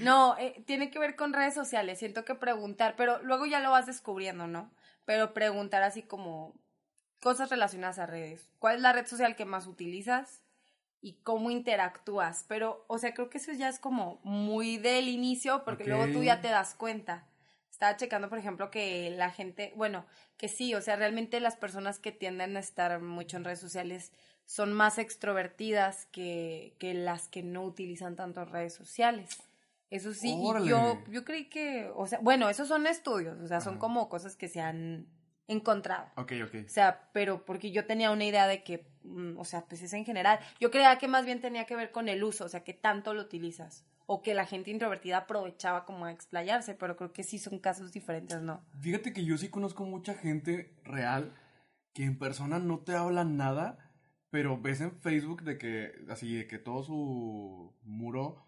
No, 0.00 0.36
eh, 0.36 0.62
tiene 0.66 0.90
que 0.90 0.98
ver 0.98 1.16
con 1.16 1.32
redes 1.32 1.54
sociales. 1.54 2.00
Siento 2.00 2.26
que 2.26 2.34
preguntar, 2.34 2.96
pero 2.98 3.22
luego 3.22 3.46
ya 3.46 3.60
lo 3.60 3.70
vas 3.70 3.86
descubriendo, 3.86 4.46
¿no? 4.46 4.70
Pero 5.06 5.32
preguntar 5.32 5.82
así 5.82 6.02
como 6.02 6.52
cosas 7.22 7.48
relacionadas 7.48 7.98
a 7.98 8.04
redes. 8.04 8.52
¿Cuál 8.58 8.76
es 8.76 8.82
la 8.82 8.92
red 8.92 9.06
social 9.06 9.36
que 9.36 9.46
más 9.46 9.66
utilizas? 9.68 10.42
Y 11.00 11.14
cómo 11.22 11.50
interactúas. 11.50 12.44
Pero, 12.46 12.84
o 12.88 12.98
sea, 12.98 13.14
creo 13.14 13.30
que 13.30 13.38
eso 13.38 13.52
ya 13.52 13.70
es 13.70 13.78
como 13.78 14.20
muy 14.22 14.76
del 14.76 15.08
inicio, 15.08 15.64
porque 15.64 15.86
luego 15.86 16.12
tú 16.12 16.22
ya 16.22 16.42
te 16.42 16.48
das 16.48 16.74
cuenta. 16.74 17.24
Estaba 17.80 17.96
checando, 17.96 18.28
por 18.28 18.36
ejemplo, 18.36 18.70
que 18.70 19.08
la 19.08 19.30
gente, 19.30 19.72
bueno, 19.74 20.04
que 20.36 20.48
sí, 20.48 20.74
o 20.74 20.82
sea, 20.82 20.96
realmente 20.96 21.40
las 21.40 21.56
personas 21.56 21.98
que 21.98 22.12
tienden 22.12 22.58
a 22.58 22.60
estar 22.60 23.00
mucho 23.00 23.38
en 23.38 23.44
redes 23.44 23.58
sociales 23.58 24.12
son 24.44 24.74
más 24.74 24.98
extrovertidas 24.98 26.04
que, 26.12 26.76
que 26.78 26.92
las 26.92 27.28
que 27.28 27.42
no 27.42 27.64
utilizan 27.64 28.16
tanto 28.16 28.44
redes 28.44 28.74
sociales. 28.74 29.30
Eso 29.88 30.12
sí, 30.12 30.36
y 30.38 30.68
yo, 30.68 31.02
yo 31.08 31.24
creí 31.24 31.48
que, 31.48 31.90
o 31.94 32.06
sea, 32.06 32.18
bueno, 32.18 32.50
esos 32.50 32.68
son 32.68 32.86
estudios, 32.86 33.40
o 33.40 33.46
sea, 33.46 33.62
son 33.62 33.72
Ajá. 33.76 33.80
como 33.80 34.10
cosas 34.10 34.36
que 34.36 34.48
se 34.48 34.60
han 34.60 35.06
encontrado. 35.50 36.06
ok, 36.16 36.32
ok. 36.44 36.54
O 36.66 36.68
sea, 36.68 37.08
pero 37.12 37.44
porque 37.44 37.70
yo 37.70 37.86
tenía 37.86 38.10
una 38.10 38.24
idea 38.24 38.46
de 38.46 38.62
que, 38.62 38.86
mm, 39.02 39.38
o 39.38 39.44
sea, 39.44 39.66
pues 39.66 39.82
es 39.82 39.92
en 39.92 40.04
general. 40.04 40.38
Yo 40.60 40.70
creía 40.70 40.96
que 40.98 41.08
más 41.08 41.24
bien 41.24 41.40
tenía 41.40 41.66
que 41.66 41.76
ver 41.76 41.90
con 41.90 42.08
el 42.08 42.22
uso, 42.24 42.44
o 42.44 42.48
sea, 42.48 42.64
que 42.64 42.72
tanto 42.74 43.14
lo 43.14 43.22
utilizas. 43.22 43.84
O 44.06 44.22
que 44.22 44.34
la 44.34 44.44
gente 44.44 44.70
introvertida 44.70 45.18
aprovechaba 45.18 45.84
como 45.84 46.04
a 46.04 46.12
explayarse, 46.12 46.74
pero 46.74 46.96
creo 46.96 47.12
que 47.12 47.22
sí 47.22 47.38
son 47.38 47.58
casos 47.58 47.92
diferentes, 47.92 48.40
¿no? 48.40 48.64
Fíjate 48.80 49.12
que 49.12 49.24
yo 49.24 49.36
sí 49.38 49.48
conozco 49.50 49.84
mucha 49.84 50.14
gente 50.14 50.74
real 50.84 51.32
que 51.92 52.04
en 52.04 52.18
persona 52.18 52.58
no 52.58 52.80
te 52.80 52.94
habla 52.94 53.24
nada, 53.24 53.92
pero 54.30 54.60
ves 54.60 54.80
en 54.80 54.92
Facebook 55.00 55.42
de 55.42 55.58
que, 55.58 55.92
así, 56.08 56.36
de 56.36 56.46
que 56.46 56.58
todo 56.58 56.82
su 56.82 57.72
muro, 57.82 58.44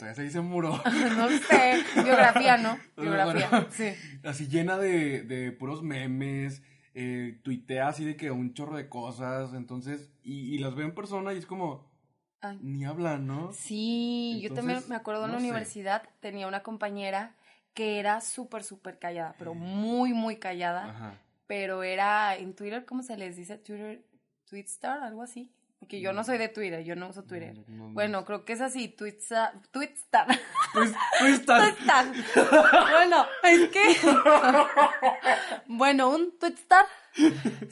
todavía 0.00 0.14
se 0.16 0.22
dice 0.22 0.40
muro, 0.40 0.70
no 1.16 1.28
sé, 1.28 1.84
biografía, 2.02 2.56
¿no? 2.56 2.78
Bueno, 2.96 3.12
Biografía, 3.12 3.68
sí. 3.70 3.92
así 4.24 4.48
llena 4.48 4.76
de, 4.78 5.22
de 5.22 5.52
puros 5.52 5.82
memes, 5.82 6.62
eh, 6.94 7.38
tuitea 7.42 7.88
así 7.88 8.04
de 8.04 8.16
que 8.16 8.30
un 8.30 8.52
chorro 8.54 8.76
de 8.76 8.88
cosas, 8.88 9.54
entonces, 9.54 10.10
y, 10.22 10.54
y 10.54 10.58
las 10.58 10.74
veo 10.74 10.86
en 10.86 10.94
persona 10.94 11.32
y 11.32 11.38
es 11.38 11.46
como, 11.46 11.88
Ay. 12.40 12.58
ni 12.62 12.84
hablan, 12.84 13.26
¿no? 13.26 13.52
Sí, 13.52 14.40
yo 14.42 14.52
también 14.54 14.80
me 14.88 14.96
acuerdo 14.96 15.24
en 15.26 15.32
la 15.32 15.38
sé. 15.38 15.44
universidad, 15.44 16.02
tenía 16.20 16.46
una 16.48 16.62
compañera 16.62 17.36
que 17.74 17.98
era 18.00 18.20
súper, 18.20 18.64
súper 18.64 18.98
callada, 18.98 19.34
pero 19.38 19.54
muy, 19.54 20.12
muy 20.12 20.36
callada. 20.36 20.90
Ajá. 20.90 21.14
pero 21.46 21.82
era 21.82 22.36
en 22.36 22.54
Twitter, 22.54 22.84
¿cómo 22.84 23.02
se 23.02 23.16
les 23.16 23.36
dice? 23.36 23.58
Twitter, 23.58 24.04
Twitstar, 24.44 25.02
algo 25.02 25.22
así. 25.22 25.52
Porque 25.80 26.00
yo 26.00 26.12
no 26.12 26.22
soy 26.24 26.36
de 26.36 26.48
Twitter, 26.48 26.84
yo 26.84 26.94
no 26.94 27.08
uso 27.08 27.24
Twitter. 27.24 27.54
No, 27.66 27.88
no, 27.88 27.94
bueno, 27.94 28.24
creo 28.26 28.44
que 28.44 28.52
es 28.52 28.60
así, 28.60 28.88
Twitstar. 28.88 29.54
Twitstar. 29.72 30.26
Twitstar. 31.18 32.12
bueno, 32.92 33.26
es 33.42 33.68
que. 33.70 33.96
bueno, 35.66 36.10
un 36.10 36.38
Twitstar 36.38 36.84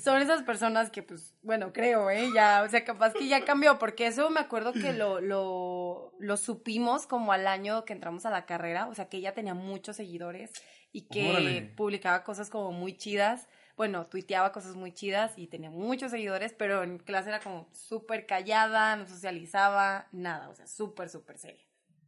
son 0.02 0.22
esas 0.22 0.42
personas 0.42 0.90
que, 0.90 1.02
pues, 1.02 1.34
bueno, 1.42 1.72
creo, 1.72 2.10
¿eh? 2.10 2.28
Ya, 2.34 2.62
o 2.64 2.68
sea, 2.68 2.82
capaz 2.84 3.12
que 3.12 3.28
ya 3.28 3.44
cambió, 3.44 3.78
porque 3.78 4.06
eso 4.06 4.30
me 4.30 4.40
acuerdo 4.40 4.72
que 4.72 4.94
lo, 4.94 5.20
lo, 5.20 6.12
lo 6.18 6.36
supimos 6.38 7.06
como 7.06 7.32
al 7.32 7.46
año 7.46 7.84
que 7.84 7.92
entramos 7.92 8.26
a 8.26 8.30
la 8.30 8.46
carrera, 8.46 8.88
o 8.88 8.94
sea, 8.94 9.08
que 9.08 9.18
ella 9.18 9.34
tenía 9.34 9.54
muchos 9.54 9.96
seguidores 9.96 10.50
y 10.92 11.02
que 11.02 11.30
Órale. 11.30 11.62
publicaba 11.76 12.24
cosas 12.24 12.48
como 12.50 12.72
muy 12.72 12.96
chidas. 12.96 13.48
Bueno, 13.78 14.06
tuiteaba 14.06 14.50
cosas 14.50 14.75
muy 14.75 14.90
chidas 14.92 15.38
y 15.38 15.47
tenía 15.47 15.70
muchos 15.70 16.11
seguidores, 16.11 16.52
pero 16.52 16.82
en 16.82 16.99
clase 16.99 17.28
era 17.28 17.38
como 17.38 17.68
súper 17.73 18.26
callada, 18.26 18.97
no 18.97 19.06
socializaba, 19.06 20.08
nada, 20.11 20.49
o 20.49 20.54
sea, 20.56 20.66
súper, 20.66 21.08
súper 21.08 21.38
seria. 21.38 21.62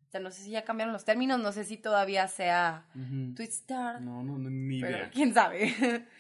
O 0.09 0.11
sea, 0.11 0.19
no 0.21 0.33
sé 0.33 0.43
si 0.43 0.51
ya 0.51 0.65
cambiaron 0.65 0.93
los 0.93 1.05
términos, 1.05 1.39
no 1.39 1.53
sé 1.53 1.63
si 1.63 1.77
todavía 1.77 2.27
sea 2.27 2.87
Ujú. 2.97 3.35
Twitstar, 3.37 4.01
No, 4.03 4.25
no, 4.25 4.37
no, 4.37 4.51
ni 4.51 4.81
pero 4.81 4.97
idea. 4.97 5.11
quién 5.13 5.33
sabe. 5.33 5.73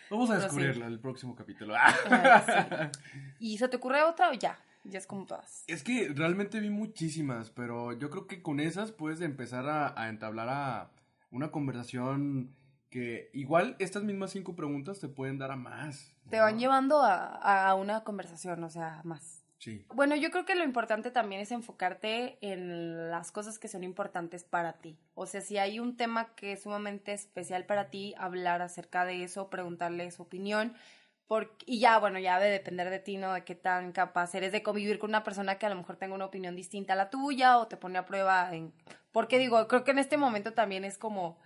Vamos 0.08 0.30
a 0.30 0.36
sí. 0.36 0.42
descubrirlo 0.42 0.86
en 0.86 0.92
el 0.92 1.00
próximo 1.00 1.34
capítulo. 1.34 1.74
Ah, 1.76 2.92
¿Y 3.40 3.58
se 3.58 3.66
te 3.68 3.76
ocurre 3.76 4.04
otra 4.04 4.30
o 4.30 4.34
ya? 4.34 4.56
Ya 4.84 4.98
es 5.00 5.06
como 5.08 5.26
todas. 5.26 5.64
Es 5.66 5.82
que 5.82 6.10
realmente 6.14 6.60
vi 6.60 6.70
muchísimas, 6.70 7.50
pero 7.50 7.92
yo 7.98 8.08
creo 8.08 8.28
que 8.28 8.40
con 8.40 8.60
esas 8.60 8.92
puedes 8.92 9.20
empezar 9.20 9.68
a, 9.68 10.00
a 10.00 10.08
entablar 10.10 10.48
a 10.48 10.90
una 11.32 11.50
conversación 11.50 12.54
que 12.90 13.30
igual 13.32 13.76
estas 13.78 14.02
mismas 14.02 14.32
cinco 14.32 14.54
preguntas 14.54 14.98
te 14.98 15.08
pueden 15.08 15.38
dar 15.38 15.52
a 15.52 15.56
más. 15.56 16.12
Te 16.28 16.40
van 16.40 16.58
llevando 16.58 17.02
a, 17.02 17.68
a 17.68 17.74
una 17.74 18.04
conversación, 18.04 18.62
o 18.64 18.68
sea, 18.68 19.00
más. 19.04 19.44
Sí. 19.58 19.84
Bueno, 19.94 20.16
yo 20.16 20.30
creo 20.30 20.46
que 20.46 20.54
lo 20.54 20.64
importante 20.64 21.10
también 21.10 21.40
es 21.40 21.52
enfocarte 21.52 22.38
en 22.40 23.10
las 23.10 23.30
cosas 23.30 23.58
que 23.58 23.68
son 23.68 23.84
importantes 23.84 24.42
para 24.42 24.72
ti. 24.74 24.98
O 25.14 25.26
sea, 25.26 25.42
si 25.42 25.58
hay 25.58 25.78
un 25.78 25.96
tema 25.96 26.34
que 26.34 26.52
es 26.52 26.62
sumamente 26.62 27.12
especial 27.12 27.66
para 27.66 27.90
ti, 27.90 28.14
hablar 28.18 28.62
acerca 28.62 29.04
de 29.04 29.22
eso, 29.22 29.50
preguntarle 29.50 30.10
su 30.10 30.22
opinión. 30.22 30.74
Porque, 31.26 31.64
y 31.66 31.78
ya, 31.78 31.98
bueno, 31.98 32.18
ya 32.18 32.40
debe 32.40 32.52
depender 32.52 32.90
de 32.90 32.98
ti, 32.98 33.18
¿no? 33.18 33.34
De 33.34 33.44
qué 33.44 33.54
tan 33.54 33.92
capaz 33.92 34.34
eres 34.34 34.50
de 34.50 34.62
convivir 34.62 34.98
con 34.98 35.10
una 35.10 35.22
persona 35.22 35.58
que 35.58 35.66
a 35.66 35.68
lo 35.68 35.76
mejor 35.76 35.96
tenga 35.96 36.14
una 36.14 36.24
opinión 36.24 36.56
distinta 36.56 36.94
a 36.94 36.96
la 36.96 37.10
tuya 37.10 37.58
o 37.58 37.68
te 37.68 37.76
pone 37.76 37.98
a 37.98 38.06
prueba 38.06 38.52
en... 38.52 38.72
Porque 39.12 39.38
digo, 39.38 39.68
creo 39.68 39.84
que 39.84 39.90
en 39.90 39.98
este 39.98 40.16
momento 40.16 40.54
también 40.54 40.84
es 40.84 40.96
como 40.96 41.38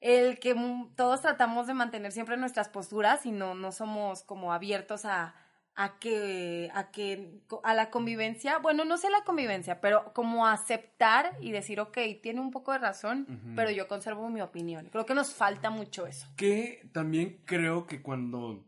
el 0.00 0.38
que 0.38 0.54
todos 0.96 1.22
tratamos 1.22 1.66
de 1.66 1.74
mantener 1.74 2.12
siempre 2.12 2.36
nuestras 2.36 2.68
posturas 2.68 3.26
y 3.26 3.32
no, 3.32 3.54
no 3.54 3.72
somos 3.72 4.22
como 4.22 4.52
abiertos 4.52 5.04
a, 5.04 5.34
a 5.78 5.98
que, 6.00 6.70
a 6.74 6.90
que, 6.90 7.40
a 7.62 7.72
la 7.72 7.90
convivencia, 7.90 8.58
bueno, 8.58 8.84
no 8.84 8.96
sé 8.96 9.10
la 9.10 9.22
convivencia, 9.24 9.80
pero 9.80 10.12
como 10.12 10.46
aceptar 10.46 11.36
y 11.40 11.52
decir, 11.52 11.78
ok, 11.78 11.96
tiene 12.20 12.40
un 12.40 12.50
poco 12.50 12.72
de 12.72 12.78
razón, 12.78 13.54
pero 13.54 13.70
yo 13.70 13.86
conservo 13.86 14.28
mi 14.28 14.40
opinión. 14.40 14.88
Creo 14.90 15.06
que 15.06 15.14
nos 15.14 15.32
falta 15.32 15.70
mucho 15.70 16.06
eso. 16.06 16.26
Que 16.36 16.88
también 16.92 17.40
creo 17.44 17.86
que 17.86 18.02
cuando 18.02 18.66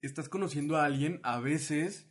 estás 0.00 0.30
conociendo 0.30 0.78
a 0.78 0.86
alguien, 0.86 1.20
a 1.22 1.38
veces 1.38 2.08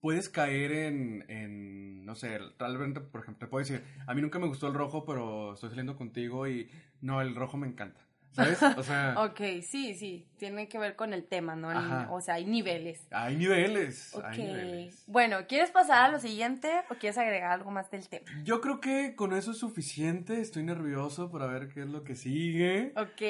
puedes 0.00 0.28
caer 0.28 0.72
en, 0.72 1.24
en 1.28 2.04
no 2.04 2.14
sé, 2.14 2.38
tal 2.56 2.78
vez, 2.78 2.98
por 3.10 3.20
ejemplo, 3.22 3.46
te 3.46 3.50
puedo 3.50 3.64
decir, 3.64 3.84
a 4.06 4.14
mí 4.14 4.22
nunca 4.22 4.38
me 4.38 4.46
gustó 4.46 4.68
el 4.68 4.74
rojo, 4.74 5.04
pero 5.04 5.54
estoy 5.54 5.70
saliendo 5.70 5.96
contigo 5.96 6.48
y 6.48 6.70
no, 7.00 7.20
el 7.20 7.34
rojo 7.34 7.56
me 7.56 7.68
encanta. 7.68 8.00
¿Sabes? 8.32 8.62
O 8.62 8.82
sea, 8.82 9.14
Ok, 9.24 9.40
sí, 9.62 9.94
sí, 9.94 10.26
tiene 10.38 10.68
que 10.68 10.78
ver 10.78 10.96
con 10.96 11.12
el 11.12 11.24
tema, 11.24 11.56
¿no? 11.56 11.70
Ajá. 11.70 12.08
o 12.10 12.20
sea, 12.20 12.34
hay 12.34 12.46
niveles. 12.46 13.06
hay 13.10 13.36
niveles. 13.36 14.14
Ok. 14.14 14.24
Hay 14.24 14.38
niveles. 14.38 15.04
Bueno, 15.06 15.38
¿quieres 15.48 15.70
pasar 15.70 16.04
a 16.04 16.08
lo 16.08 16.20
siguiente 16.20 16.70
o 16.90 16.94
quieres 16.94 17.18
agregar 17.18 17.52
algo 17.52 17.70
más 17.70 17.90
del 17.90 18.08
tema? 18.08 18.26
Yo 18.44 18.60
creo 18.60 18.80
que 18.80 19.14
con 19.16 19.32
eso 19.34 19.50
es 19.50 19.58
suficiente. 19.58 20.40
Estoy 20.40 20.62
nervioso 20.62 21.30
para 21.30 21.46
ver 21.46 21.68
qué 21.68 21.80
es 21.80 21.88
lo 21.88 22.04
que 22.04 22.16
sigue. 22.16 22.92
Ok, 22.96 23.22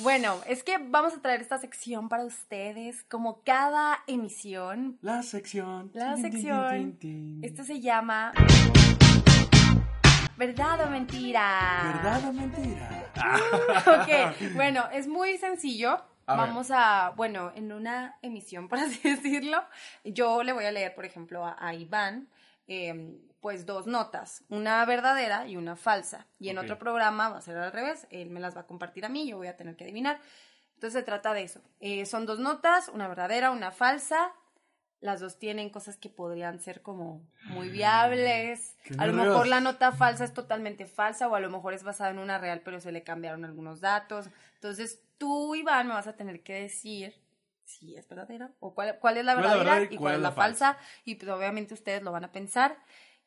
bueno, 0.00 0.40
es 0.46 0.64
que 0.64 0.78
vamos 0.78 1.14
a 1.14 1.22
traer 1.22 1.40
esta 1.40 1.58
sección 1.58 2.08
para 2.08 2.24
ustedes, 2.24 3.04
como 3.04 3.42
cada 3.42 3.98
emisión. 4.06 4.98
La 5.00 5.22
sección. 5.22 5.90
La 5.94 6.16
sección. 6.16 6.70
tin, 6.70 6.98
tin, 6.98 7.40
tin. 7.40 7.44
Esto 7.44 7.64
se 7.64 7.80
llama 7.80 8.32
¿Verdad 10.38 10.86
o 10.86 10.90
mentira? 10.90 12.00
¿Verdad 12.00 12.28
o 12.28 12.32
mentira? 12.32 12.94
Ok, 13.86 14.54
bueno, 14.54 14.88
es 14.92 15.08
muy 15.08 15.36
sencillo. 15.36 16.00
A 16.26 16.36
ver. 16.36 16.46
Vamos 16.46 16.70
a, 16.70 17.12
bueno, 17.16 17.50
en 17.56 17.72
una 17.72 18.18
emisión, 18.22 18.68
por 18.68 18.78
así 18.78 19.00
decirlo, 19.02 19.64
yo 20.04 20.44
le 20.44 20.52
voy 20.52 20.64
a 20.66 20.70
leer, 20.70 20.94
por 20.94 21.04
ejemplo, 21.04 21.44
a, 21.44 21.56
a 21.58 21.74
Iván, 21.74 22.28
eh, 22.68 23.18
pues 23.40 23.66
dos 23.66 23.88
notas, 23.88 24.44
una 24.48 24.84
verdadera 24.84 25.48
y 25.48 25.56
una 25.56 25.74
falsa. 25.74 26.26
Y 26.38 26.50
en 26.50 26.58
otro 26.58 26.78
programa 26.78 27.28
va 27.30 27.38
a 27.38 27.42
ser 27.42 27.56
al 27.56 27.72
revés, 27.72 28.06
él 28.10 28.30
me 28.30 28.38
las 28.38 28.56
va 28.56 28.60
a 28.60 28.66
compartir 28.66 29.04
a 29.04 29.08
mí, 29.08 29.28
yo 29.28 29.38
voy 29.38 29.48
a 29.48 29.56
tener 29.56 29.74
que 29.74 29.84
adivinar. 29.84 30.20
Entonces 30.74 31.00
se 31.00 31.04
trata 31.04 31.32
de 31.32 31.42
eso. 31.42 31.60
Eh, 31.80 32.06
son 32.06 32.26
dos 32.26 32.38
notas, 32.38 32.88
una 32.88 33.08
verdadera, 33.08 33.50
una 33.50 33.72
falsa. 33.72 34.32
Las 35.00 35.20
dos 35.20 35.38
tienen 35.38 35.70
cosas 35.70 35.96
que 35.96 36.08
podrían 36.08 36.60
ser 36.60 36.82
como 36.82 37.22
muy 37.44 37.68
viables. 37.68 38.76
qué 38.82 38.94
A 38.98 39.06
lo 39.06 39.12
mejor 39.12 39.46
la 39.46 39.60
nota 39.60 39.92
falsa 39.92 40.24
es 40.24 40.34
totalmente 40.34 40.86
falsa 40.86 41.28
o 41.28 41.34
a 41.34 41.40
lo 41.40 41.50
mejor 41.50 41.74
es 41.74 41.84
basada 41.84 42.10
en 42.10 42.18
una 42.18 42.38
real 42.38 42.62
pero 42.64 42.80
se 42.80 42.90
le 42.90 43.04
cambiaron 43.04 43.44
algunos 43.44 43.80
datos. 43.80 44.28
Entonces 44.54 45.02
tú, 45.18 45.54
Iván, 45.54 45.86
me 45.86 45.94
vas 45.94 46.08
a 46.08 46.16
tener 46.16 46.42
que 46.42 46.54
decir 46.54 47.14
si 47.64 47.96
es 47.96 48.08
verdadera 48.08 48.50
o 48.60 48.74
cuál, 48.74 48.98
cuál 48.98 49.18
es 49.18 49.24
la 49.24 49.34
¿Cuál 49.34 49.44
es 49.44 49.50
la 49.50 49.56
verdadera 49.58 49.80
verdad 49.80 49.92
y 49.92 49.96
cuál 49.96 50.14
es 50.16 50.20
la 50.20 50.32
falsa. 50.32 50.78
Y 51.04 51.14
pues 51.16 51.30
obviamente 51.30 51.74
ustedes 51.74 52.02
lo 52.02 52.10
van 52.10 52.24
a 52.24 52.32
pensar. 52.32 52.78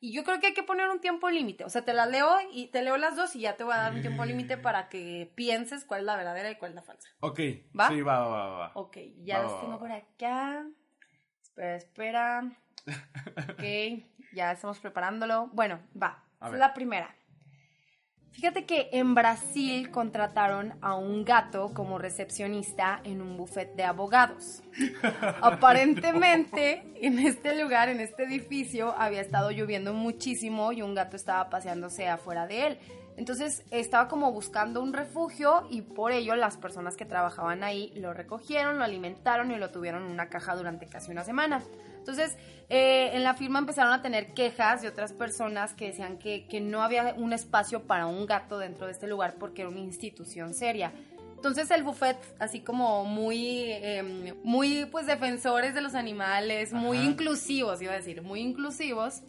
Y 0.03 0.13
yo 0.13 0.23
creo 0.23 0.39
que 0.39 0.47
hay 0.47 0.53
que 0.55 0.63
poner 0.63 0.89
un 0.89 0.99
tiempo 0.99 1.29
límite. 1.29 1.63
O 1.63 1.69
sea, 1.69 1.85
te 1.85 1.93
las 1.93 2.09
leo 2.09 2.37
y 2.51 2.67
te 2.67 2.81
leo 2.81 2.97
las 2.97 3.15
dos 3.15 3.35
y 3.35 3.41
ya 3.41 3.55
te 3.55 3.63
voy 3.63 3.75
a 3.75 3.77
dar 3.77 3.93
un 3.93 4.01
tiempo 4.01 4.25
límite 4.25 4.57
para 4.57 4.89
que 4.89 5.31
pienses 5.35 5.85
cuál 5.85 5.99
es 5.99 6.05
la 6.07 6.15
verdadera 6.15 6.49
y 6.49 6.55
cuál 6.55 6.71
es 6.71 6.75
la 6.75 6.81
falsa. 6.81 7.07
Ok. 7.19 7.39
¿Va? 7.79 7.87
Sí, 7.89 8.01
va, 8.01 8.19
va, 8.19 8.27
va. 8.27 8.57
va. 8.57 8.71
Ok, 8.73 8.97
ya 9.19 9.37
Va, 9.37 9.43
las 9.43 9.61
tengo 9.61 9.77
por 9.77 9.91
acá. 9.91 10.65
Espera, 11.61 11.75
espera. 11.75 12.51
Ok, 13.53 13.63
ya 14.33 14.51
estamos 14.51 14.79
preparándolo. 14.79 15.47
Bueno, 15.53 15.79
va. 16.01 16.23
Es 16.41 16.53
la 16.53 16.73
primera. 16.73 17.15
Fíjate 18.31 18.65
que 18.65 18.89
en 18.93 19.13
Brasil 19.13 19.91
contrataron 19.91 20.73
a 20.81 20.95
un 20.95 21.23
gato 21.23 21.71
como 21.75 21.99
recepcionista 21.99 23.01
en 23.03 23.21
un 23.21 23.37
buffet 23.37 23.75
de 23.75 23.83
abogados. 23.83 24.63
Aparentemente, 25.41 26.83
en 26.95 27.19
este 27.19 27.61
lugar, 27.61 27.89
en 27.89 27.99
este 27.99 28.23
edificio, 28.23 28.95
había 28.97 29.21
estado 29.21 29.51
lloviendo 29.51 29.93
muchísimo 29.93 30.71
y 30.71 30.81
un 30.81 30.95
gato 30.95 31.15
estaba 31.15 31.51
paseándose 31.51 32.07
afuera 32.07 32.47
de 32.47 32.67
él. 32.67 32.79
Entonces 33.21 33.63
estaba 33.69 34.07
como 34.07 34.31
buscando 34.31 34.81
un 34.81 34.93
refugio 34.93 35.67
y 35.69 35.83
por 35.83 36.11
ello 36.11 36.35
las 36.35 36.57
personas 36.57 36.97
que 36.97 37.05
trabajaban 37.05 37.63
ahí 37.63 37.93
lo 37.95 38.15
recogieron, 38.15 38.79
lo 38.79 38.83
alimentaron 38.83 39.51
y 39.51 39.57
lo 39.57 39.69
tuvieron 39.69 40.05
en 40.05 40.11
una 40.11 40.27
caja 40.27 40.55
durante 40.55 40.87
casi 40.87 41.11
una 41.11 41.23
semana. 41.23 41.61
Entonces, 41.99 42.35
eh, 42.67 43.11
en 43.13 43.23
la 43.23 43.35
firma 43.35 43.59
empezaron 43.59 43.93
a 43.93 44.01
tener 44.01 44.33
quejas 44.33 44.81
de 44.81 44.87
otras 44.87 45.13
personas 45.13 45.75
que 45.75 45.85
decían 45.85 46.17
que, 46.17 46.47
que 46.47 46.61
no 46.61 46.81
había 46.81 47.13
un 47.15 47.31
espacio 47.31 47.83
para 47.83 48.07
un 48.07 48.25
gato 48.25 48.57
dentro 48.57 48.87
de 48.87 48.93
este 48.93 49.05
lugar 49.05 49.35
porque 49.37 49.61
era 49.61 49.69
una 49.69 49.81
institución 49.81 50.55
seria. 50.55 50.91
Entonces 51.35 51.69
el 51.69 51.83
buffet, 51.83 52.17
así 52.39 52.61
como 52.61 53.05
muy, 53.05 53.65
eh, 53.67 54.33
muy 54.43 54.85
pues 54.85 55.05
defensores 55.05 55.75
de 55.75 55.81
los 55.81 55.93
animales, 55.93 56.73
muy 56.73 56.97
Ajá. 56.97 57.05
inclusivos, 57.05 57.83
iba 57.83 57.93
a 57.93 57.97
decir, 57.97 58.23
muy 58.23 58.39
inclusivos, 58.39 59.21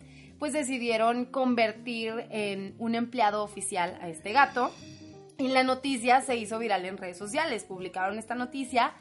pues 0.42 0.55
decidieron 0.55 1.24
convertir 1.26 2.26
en 2.31 2.74
un 2.81 2.96
empleado 2.96 3.44
oficial 3.44 3.96
a 4.02 4.09
este 4.09 4.33
gato. 4.33 4.74
Y 5.38 5.46
la 5.46 5.62
noticia 5.62 6.20
se 6.20 6.35
hizo 6.35 6.59
viral 6.59 6.85
en 6.85 6.96
redes 6.96 7.16
sociales, 7.16 7.62
publicaron 7.62 8.18
esta 8.18 8.35
noticia 8.35 8.92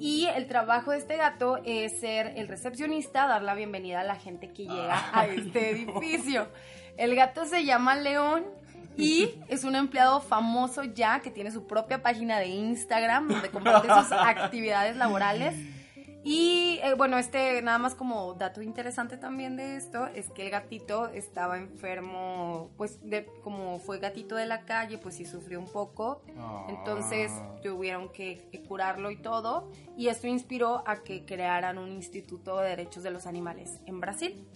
y 0.00 0.26
el 0.34 0.48
trabajo 0.48 0.90
de 0.90 0.98
este 0.98 1.16
gato 1.16 1.60
es 1.64 2.00
ser 2.00 2.32
el 2.34 2.48
recepcionista, 2.48 3.28
dar 3.28 3.42
la 3.42 3.54
bienvenida 3.54 4.00
a 4.00 4.02
la 4.02 4.16
gente 4.16 4.52
que 4.52 4.64
llega 4.64 5.08
a 5.12 5.28
este 5.28 5.70
edificio. 5.70 6.48
El 6.96 7.14
gato 7.14 7.46
se 7.46 7.64
llama 7.64 7.94
León 7.94 8.44
y 8.96 9.36
es 9.46 9.62
un 9.62 9.76
empleado 9.76 10.20
famoso 10.20 10.82
ya 10.82 11.20
que 11.20 11.30
tiene 11.30 11.52
su 11.52 11.68
propia 11.68 12.02
página 12.02 12.40
de 12.40 12.48
Instagram 12.48 13.28
donde 13.28 13.50
comparte 13.50 13.86
sus 13.86 14.10
actividades 14.10 14.96
laborales. 14.96 15.54
Y 16.30 16.78
eh, 16.82 16.92
bueno, 16.94 17.16
este 17.16 17.62
nada 17.62 17.78
más 17.78 17.94
como 17.94 18.34
dato 18.34 18.60
interesante 18.60 19.16
también 19.16 19.56
de 19.56 19.76
esto 19.76 20.08
es 20.08 20.28
que 20.28 20.44
el 20.44 20.50
gatito 20.50 21.08
estaba 21.08 21.56
enfermo, 21.56 22.70
pues 22.76 23.00
de, 23.02 23.24
como 23.42 23.78
fue 23.78 23.98
gatito 23.98 24.36
de 24.36 24.44
la 24.44 24.66
calle, 24.66 24.98
pues 24.98 25.14
sí 25.14 25.24
sufrió 25.24 25.58
un 25.58 25.72
poco. 25.72 26.22
Entonces 26.68 27.32
Ah. 27.32 27.56
tuvieron 27.62 28.10
que, 28.12 28.46
que 28.52 28.60
curarlo 28.62 29.10
y 29.10 29.16
todo. 29.16 29.72
Y 29.96 30.08
esto 30.08 30.26
inspiró 30.26 30.82
a 30.86 31.02
que 31.02 31.24
crearan 31.24 31.78
un 31.78 31.92
instituto 31.92 32.58
de 32.58 32.68
derechos 32.68 33.02
de 33.02 33.10
los 33.10 33.26
animales 33.26 33.80
en 33.86 33.98
Brasil. 33.98 34.46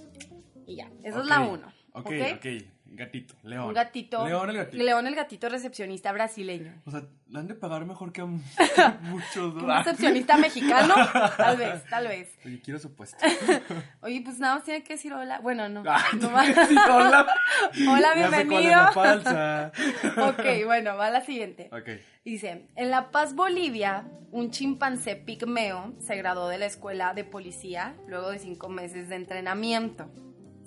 Y 0.67 0.77
ya, 0.77 0.91
esa 1.03 1.21
es 1.21 1.27
la 1.27 1.41
uno. 1.41 1.73
Ok, 1.95 2.07
¿ok? 2.07 2.37
ok. 2.37 2.47
Gatito, 2.95 3.35
león. 3.43 3.69
Un 3.69 3.75
gatito. 3.75 4.27
León 4.27 4.51
el 4.51 4.57
gatito. 4.57 4.83
León 4.85 5.07
el 5.07 5.15
gatito 5.15 5.49
recepcionista 5.49 6.13
brasileño. 6.13 6.75
O 6.85 6.91
sea, 6.91 7.03
le 7.29 7.39
han 7.39 7.47
de 7.47 7.55
pagar 7.55 7.87
mejor 7.87 8.13
que 8.13 8.21
a 8.21 8.27
muchos. 9.01 9.55
Un 9.55 9.67
recepcionista 9.69 10.37
mexicano, 10.37 10.95
tal 11.37 11.57
vez, 11.57 11.83
tal 11.89 12.09
vez. 12.09 12.39
Oye, 12.45 12.61
quiero 12.61 12.79
su 12.79 12.95
puesto. 12.95 13.17
Oye, 14.03 14.21
pues 14.23 14.39
nada 14.39 14.57
más 14.57 14.65
tiene 14.65 14.85
que 14.85 14.93
decir 14.95 15.13
hola. 15.13 15.41
Bueno, 15.41 15.69
no. 15.69 15.83
Ah, 15.87 16.05
no 16.21 16.31
más. 16.33 16.47
sí, 16.69 16.77
hola. 16.77 17.27
Hola, 17.89 18.15
bienvenido. 18.15 18.71
la 18.71 18.93
falsa. 18.93 19.73
ok, 20.29 20.45
bueno, 20.67 20.97
va 20.97 21.09
la 21.11 21.23
siguiente. 21.23 21.71
Ok. 21.73 21.89
Dice, 22.25 22.69
en 22.77 22.91
La 22.91 23.11
Paz, 23.11 23.35
Bolivia, 23.35 24.05
un 24.31 24.51
chimpancé 24.51 25.17
pigmeo 25.17 25.95
se 25.99 26.15
graduó 26.17 26.49
de 26.49 26.59
la 26.59 26.67
escuela 26.67 27.15
de 27.15 27.25
policía 27.25 27.97
luego 28.07 28.31
de 28.31 28.39
cinco 28.39 28.69
meses 28.69 29.09
de 29.09 29.17
entrenamiento. 29.17 30.09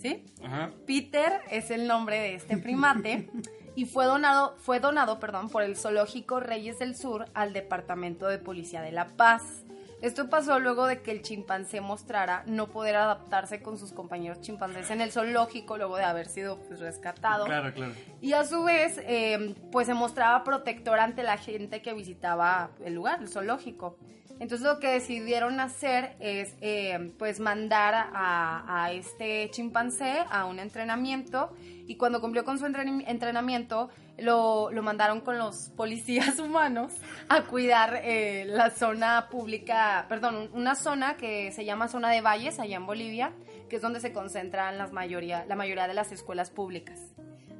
¿Sí? 0.06 0.24
Ajá. 0.44 0.72
Peter 0.86 1.42
es 1.50 1.72
el 1.72 1.88
nombre 1.88 2.20
de 2.20 2.36
este 2.36 2.58
primate 2.58 3.28
y 3.76 3.86
fue 3.86 4.06
donado, 4.06 4.56
fue 4.60 4.80
donado 4.80 5.20
perdón, 5.20 5.50
por 5.50 5.64
el 5.64 5.76
zoológico 5.76 6.40
Reyes 6.40 6.78
del 6.78 6.96
Sur 6.96 7.26
al 7.34 7.54
Departamento 7.54 8.28
de 8.28 8.38
Policía 8.38 8.84
de 8.84 8.92
La 8.92 9.08
Paz. 9.08 9.66
Esto 10.02 10.30
pasó 10.30 10.60
luego 10.60 10.86
de 10.86 11.02
que 11.02 11.10
el 11.10 11.24
chimpancé 11.24 11.82
mostrara 11.82 12.44
no 12.46 12.68
poder 12.68 12.96
adaptarse 12.96 13.64
con 13.64 13.80
sus 13.80 13.92
compañeros 13.92 14.42
chimpancés 14.42 14.92
en 14.92 15.02
el 15.02 15.12
zoológico 15.12 15.78
luego 15.78 15.98
de 15.98 16.04
haber 16.04 16.28
sido 16.28 16.60
pues, 16.60 16.80
rescatado. 16.80 17.46
Claro, 17.46 17.74
claro. 17.74 17.94
Y 18.22 18.34
a 18.34 18.44
su 18.44 18.64
vez, 18.64 19.00
eh, 19.06 19.56
pues 19.72 19.88
se 19.88 19.96
mostraba 19.96 20.44
protector 20.44 21.00
ante 21.00 21.24
la 21.24 21.38
gente 21.38 21.82
que 21.82 21.94
visitaba 21.96 22.70
el 22.84 22.94
lugar, 22.94 23.22
el 23.22 23.30
zoológico. 23.30 23.98
Entonces 24.40 24.62
lo 24.62 24.80
que 24.80 24.88
decidieron 24.88 25.60
hacer 25.60 26.16
es, 26.20 26.56
eh, 26.62 27.14
pues 27.18 27.40
mandar 27.40 27.94
a, 27.96 28.92
este 28.92 29.50
chimpancé 29.52 30.18
a 30.30 30.46
un 30.46 30.60
entrenamiento 30.60 31.54
y 31.88 31.96
cuando 31.96 32.20
cumplió 32.20 32.44
con 32.44 32.60
su 32.60 32.66
entren- 32.66 33.04
entrenamiento 33.08 33.90
lo, 34.18 34.72
lo 34.72 34.84
mandaron 34.84 35.22
con 35.22 35.38
los 35.38 35.70
policías 35.76 36.40
humanos 36.40 36.94
a 37.30 37.44
cuidar 37.44 38.02
eh, 38.04 38.46
la 38.46 38.72
zona 38.72 39.30
pública, 39.30 40.06
perdón, 40.10 40.50
una 40.54 40.76
zona 40.76 41.16
que 41.16 41.52
se 41.52 41.66
llama 41.66 41.88
zona 41.88 42.10
de 42.10 42.22
valles 42.22 42.60
allá 42.60 42.76
en 42.76 42.86
Bolivia, 42.86 43.32
que 43.70 43.78
es 43.78 43.82
donde 43.82 44.00
se 44.00 44.12
concentran 44.14 44.78
las 44.78 44.92
mayoría, 44.92 45.46
la 45.48 45.56
mayoría 45.56 45.88
de 45.88 45.94
las 45.94 46.12
escuelas 46.12 46.50
públicas. 46.50 47.00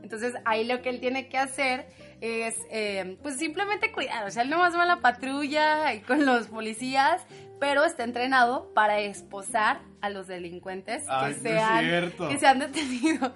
Entonces 0.04 0.36
ahí 0.46 0.66
lo 0.66 0.82
que 0.82 0.90
él 0.90 1.00
tiene 1.00 1.30
que 1.30 1.38
hacer 1.38 1.88
es 2.22 2.56
eh, 2.70 3.18
pues 3.22 3.38
simplemente 3.38 3.92
cuidar, 3.92 4.26
o 4.26 4.32
sea, 4.32 4.44
él 4.44 4.50
nomás 4.50 4.76
va 4.76 4.84
a 4.84 4.88
la 4.88 5.02
patrulla 5.02 5.94
y 5.94 6.02
con 6.02 6.26
los 6.26 6.48
policías, 6.48 7.22
pero 7.60 7.84
está 7.84 8.04
entrenado 8.04 8.74
para 8.74 9.00
esposar 9.00 9.82
a 10.02 10.10
los 10.10 10.28
delincuentes 10.28 11.06
Ay, 11.08 11.34
que, 11.34 11.38
no 11.38 11.44
sean, 11.44 11.80
cierto. 11.84 12.30
que 12.30 12.40
sean 12.40 12.60
detenidos. 12.60 13.32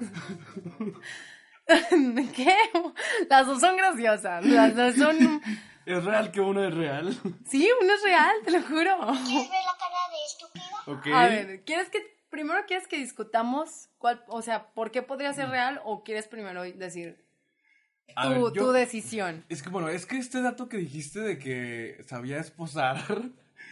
¿Qué? 2.36 2.56
Las 3.30 3.46
dos 3.46 3.60
son 3.60 3.78
graciosas, 3.78 4.44
las 4.46 4.76
dos 4.76 4.96
son... 4.96 5.42
¿Es 5.86 6.04
real 6.04 6.32
que 6.32 6.42
uno 6.42 6.68
es 6.68 6.74
real? 6.74 7.18
Sí, 7.48 7.68
uno 7.82 7.94
es 7.94 8.04
real, 8.04 8.36
te 8.46 8.52
lo 8.52 8.62
juro. 8.62 8.98
¿Quieres 9.26 9.50
ver 9.50 9.64
la 9.66 9.78
cara 9.80 10.00
de 10.12 10.26
estúpido? 10.28 10.98
Ok. 10.98 11.08
A 11.08 11.28
ver, 11.28 11.64
¿quieres 11.64 11.90
que 11.90 12.20
primero 12.30 12.64
quieres 12.68 12.88
que 12.88 12.98
discutamos 12.98 13.90
cuál, 13.98 14.24
o 14.28 14.42
sea, 14.42 14.72
por 14.74 14.92
qué 14.92 15.02
podría 15.02 15.34
ser 15.34 15.50
real 15.50 15.82
o 15.84 16.04
quieres 16.04 16.28
primero 16.28 16.64
decir 16.64 17.26
A 18.16 18.24
tu, 18.24 18.30
ver, 18.30 18.40
yo- 18.40 18.66
tu 18.66 18.72
decisión? 18.72 19.44
Es 19.50 19.62
que 19.64 19.70
bueno, 19.70 19.90
es 19.90 20.06
que 20.06 20.18
este 20.18 20.42
dato 20.42 20.68
que 20.70 20.78
dijiste 20.78 21.20
de 21.20 21.38
que 21.40 22.04
sabía 22.08 22.40
esposar 22.40 23.04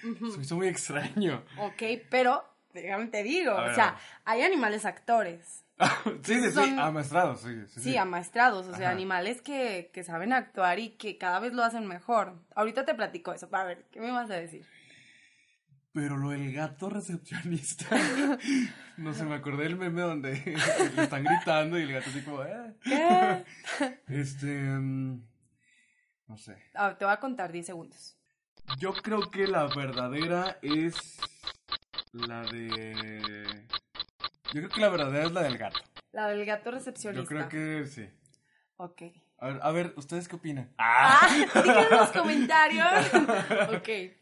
se 0.01 0.37
me 0.37 0.43
hizo 0.43 0.55
muy 0.55 0.67
extraño. 0.67 1.43
Ok, 1.59 1.83
pero 2.09 2.43
déjame 2.73 3.07
te 3.07 3.23
digo, 3.23 3.55
ver, 3.55 3.71
o 3.71 3.73
sea, 3.75 3.97
hay 4.25 4.41
animales 4.43 4.85
actores. 4.85 5.63
sí, 6.23 6.41
sí, 6.41 6.51
sí, 6.51 6.75
amaestrados, 6.77 7.41
sí, 7.41 7.49
sí, 7.67 7.79
Sí, 7.81 7.81
sí. 7.91 7.97
amaestrados, 7.97 8.65
o 8.67 8.73
sea, 8.73 8.87
Ajá. 8.87 8.91
animales 8.91 9.41
que, 9.41 9.91
que 9.93 10.03
saben 10.03 10.33
actuar 10.33 10.79
y 10.79 10.89
que 10.91 11.17
cada 11.17 11.39
vez 11.39 11.53
lo 11.53 11.63
hacen 11.63 11.85
mejor. 11.87 12.33
Ahorita 12.55 12.85
te 12.85 12.95
platico 12.95 13.31
eso, 13.33 13.49
para 13.49 13.65
ver, 13.65 13.85
¿qué 13.91 13.99
me 13.99 14.11
vas 14.11 14.29
a 14.31 14.35
decir? 14.35 14.65
Pero 15.97 16.15
lo 16.15 16.29
del 16.29 16.53
gato 16.53 16.91
recepcionista, 16.91 17.87
no 18.97 19.15
sé, 19.15 19.23
me 19.23 19.33
acordé 19.33 19.63
del 19.63 19.77
meme 19.77 20.01
donde 20.01 20.33
le 20.95 21.01
están 21.01 21.23
gritando 21.23 21.79
y 21.79 21.81
el 21.81 21.91
gato 21.91 22.11
así 22.11 22.21
como, 22.21 22.43
"Eh". 22.43 22.75
¿Qué? 22.83 23.43
Este, 24.07 24.45
mm, 24.45 25.27
no 26.27 26.37
sé. 26.37 26.55
Ah, 26.75 26.95
te 26.95 27.03
voy 27.03 27.15
a 27.15 27.19
contar 27.19 27.51
10 27.51 27.65
segundos. 27.65 28.15
Yo 28.77 28.93
creo 28.93 29.31
que 29.31 29.47
la 29.47 29.65
verdadera 29.65 30.59
es 30.61 31.17
la 32.13 32.43
de... 32.43 33.43
Yo 34.53 34.61
creo 34.61 34.69
que 34.69 34.81
la 34.81 34.89
verdadera 34.89 35.25
es 35.25 35.31
la 35.31 35.41
del 35.41 35.57
gato. 35.57 35.79
La 36.11 36.27
del 36.27 36.45
gato 36.45 36.69
recepcionista. 36.69 37.23
Yo 37.23 37.27
creo 37.27 37.49
que 37.49 37.87
sí. 37.87 38.07
Ok. 38.75 39.01
A 39.39 39.47
ver, 39.47 39.59
a 39.63 39.71
ver, 39.71 39.93
¿ustedes 39.97 40.27
qué 40.27 40.35
opinan? 40.35 40.71
Ah, 40.77 41.27
díganme 41.55 41.83
en 41.85 41.89
los 41.89 42.09
comentarios. 42.11 43.13
ok. 43.75 44.16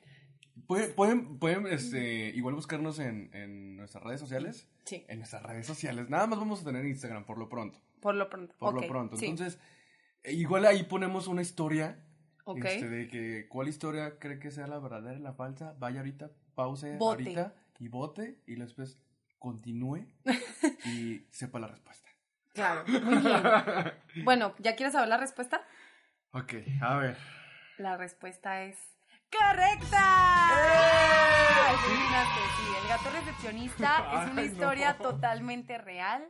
¿Pueden, 0.67 0.93
pueden, 0.95 1.39
pueden 1.39 1.67
este, 1.67 2.30
igual 2.30 2.56
buscarnos 2.56 2.99
en, 2.99 3.30
en 3.34 3.78
nuestras 3.78 4.04
redes 4.04 4.19
sociales? 4.19 4.67
Sí, 4.86 5.06
En 5.08 5.19
nuestras 5.19 5.43
redes 5.43 5.65
sociales. 5.65 6.10
Nada 6.10 6.28
más 6.28 6.39
vamos 6.39 6.62
a 6.62 6.65
tener 6.65 6.86
Instagram 6.86 7.25
por 7.25 7.38
lo 7.38 7.49
pronto. 7.49 7.80
por 8.01 8.15
lo 8.15 8.30
pronto. 8.30 8.56
Por 8.58 8.73
lo 8.73 8.88
pronto. 8.88 9.17
sí. 9.17 9.25
Entonces, 9.25 9.60
eh, 10.23 10.34
igual 10.34 10.65
ahí 10.65 10.84
ponemos 10.84 11.28
una 11.28 11.41
historia. 11.41 12.04
Ok. 12.45 12.65
Este, 12.65 12.88
de 12.89 13.08
que 13.08 13.47
cuál 13.47 13.67
historia 13.67 14.19
cree 14.19 14.38
que 14.39 14.51
sea 14.51 14.67
la 14.67 14.80
verdadera 14.80 15.17
y 15.17 15.21
la 15.21 15.34
falsa. 15.34 15.75
Vaya 15.80 15.99
ahorita, 15.99 16.32
pause 16.54 16.97
Vote. 16.97 17.23
ahorita 17.23 17.56
y 17.80 17.88
vote. 17.88 18.41
Y 18.45 18.56
después 18.56 18.99
continúe 19.39 20.06
y 20.86 21.25
sepa 21.32 21.60
la 21.60 21.67
respuesta. 21.67 22.10
Claro, 22.54 22.84
muy 22.88 23.17
bien. 23.17 24.23
Bueno, 24.23 24.54
¿ya 24.60 24.75
quieres 24.75 24.93
saber 24.93 25.10
la 25.10 25.17
respuesta? 25.17 25.62
Ok, 26.32 26.54
a 26.82 26.97
ver. 26.97 27.17
La 27.78 27.97
respuesta 27.97 28.63
es 28.63 28.78
¡Correcta! 29.38 30.48
Adivinaste, 31.69 32.41
sí, 32.58 32.67
el 32.82 32.88
gato 32.88 33.10
recepcionista 33.10 34.24
es 34.24 34.32
una 34.32 34.43
historia 34.43 34.95
no. 35.00 35.12
totalmente 35.12 35.78
real. 35.78 36.28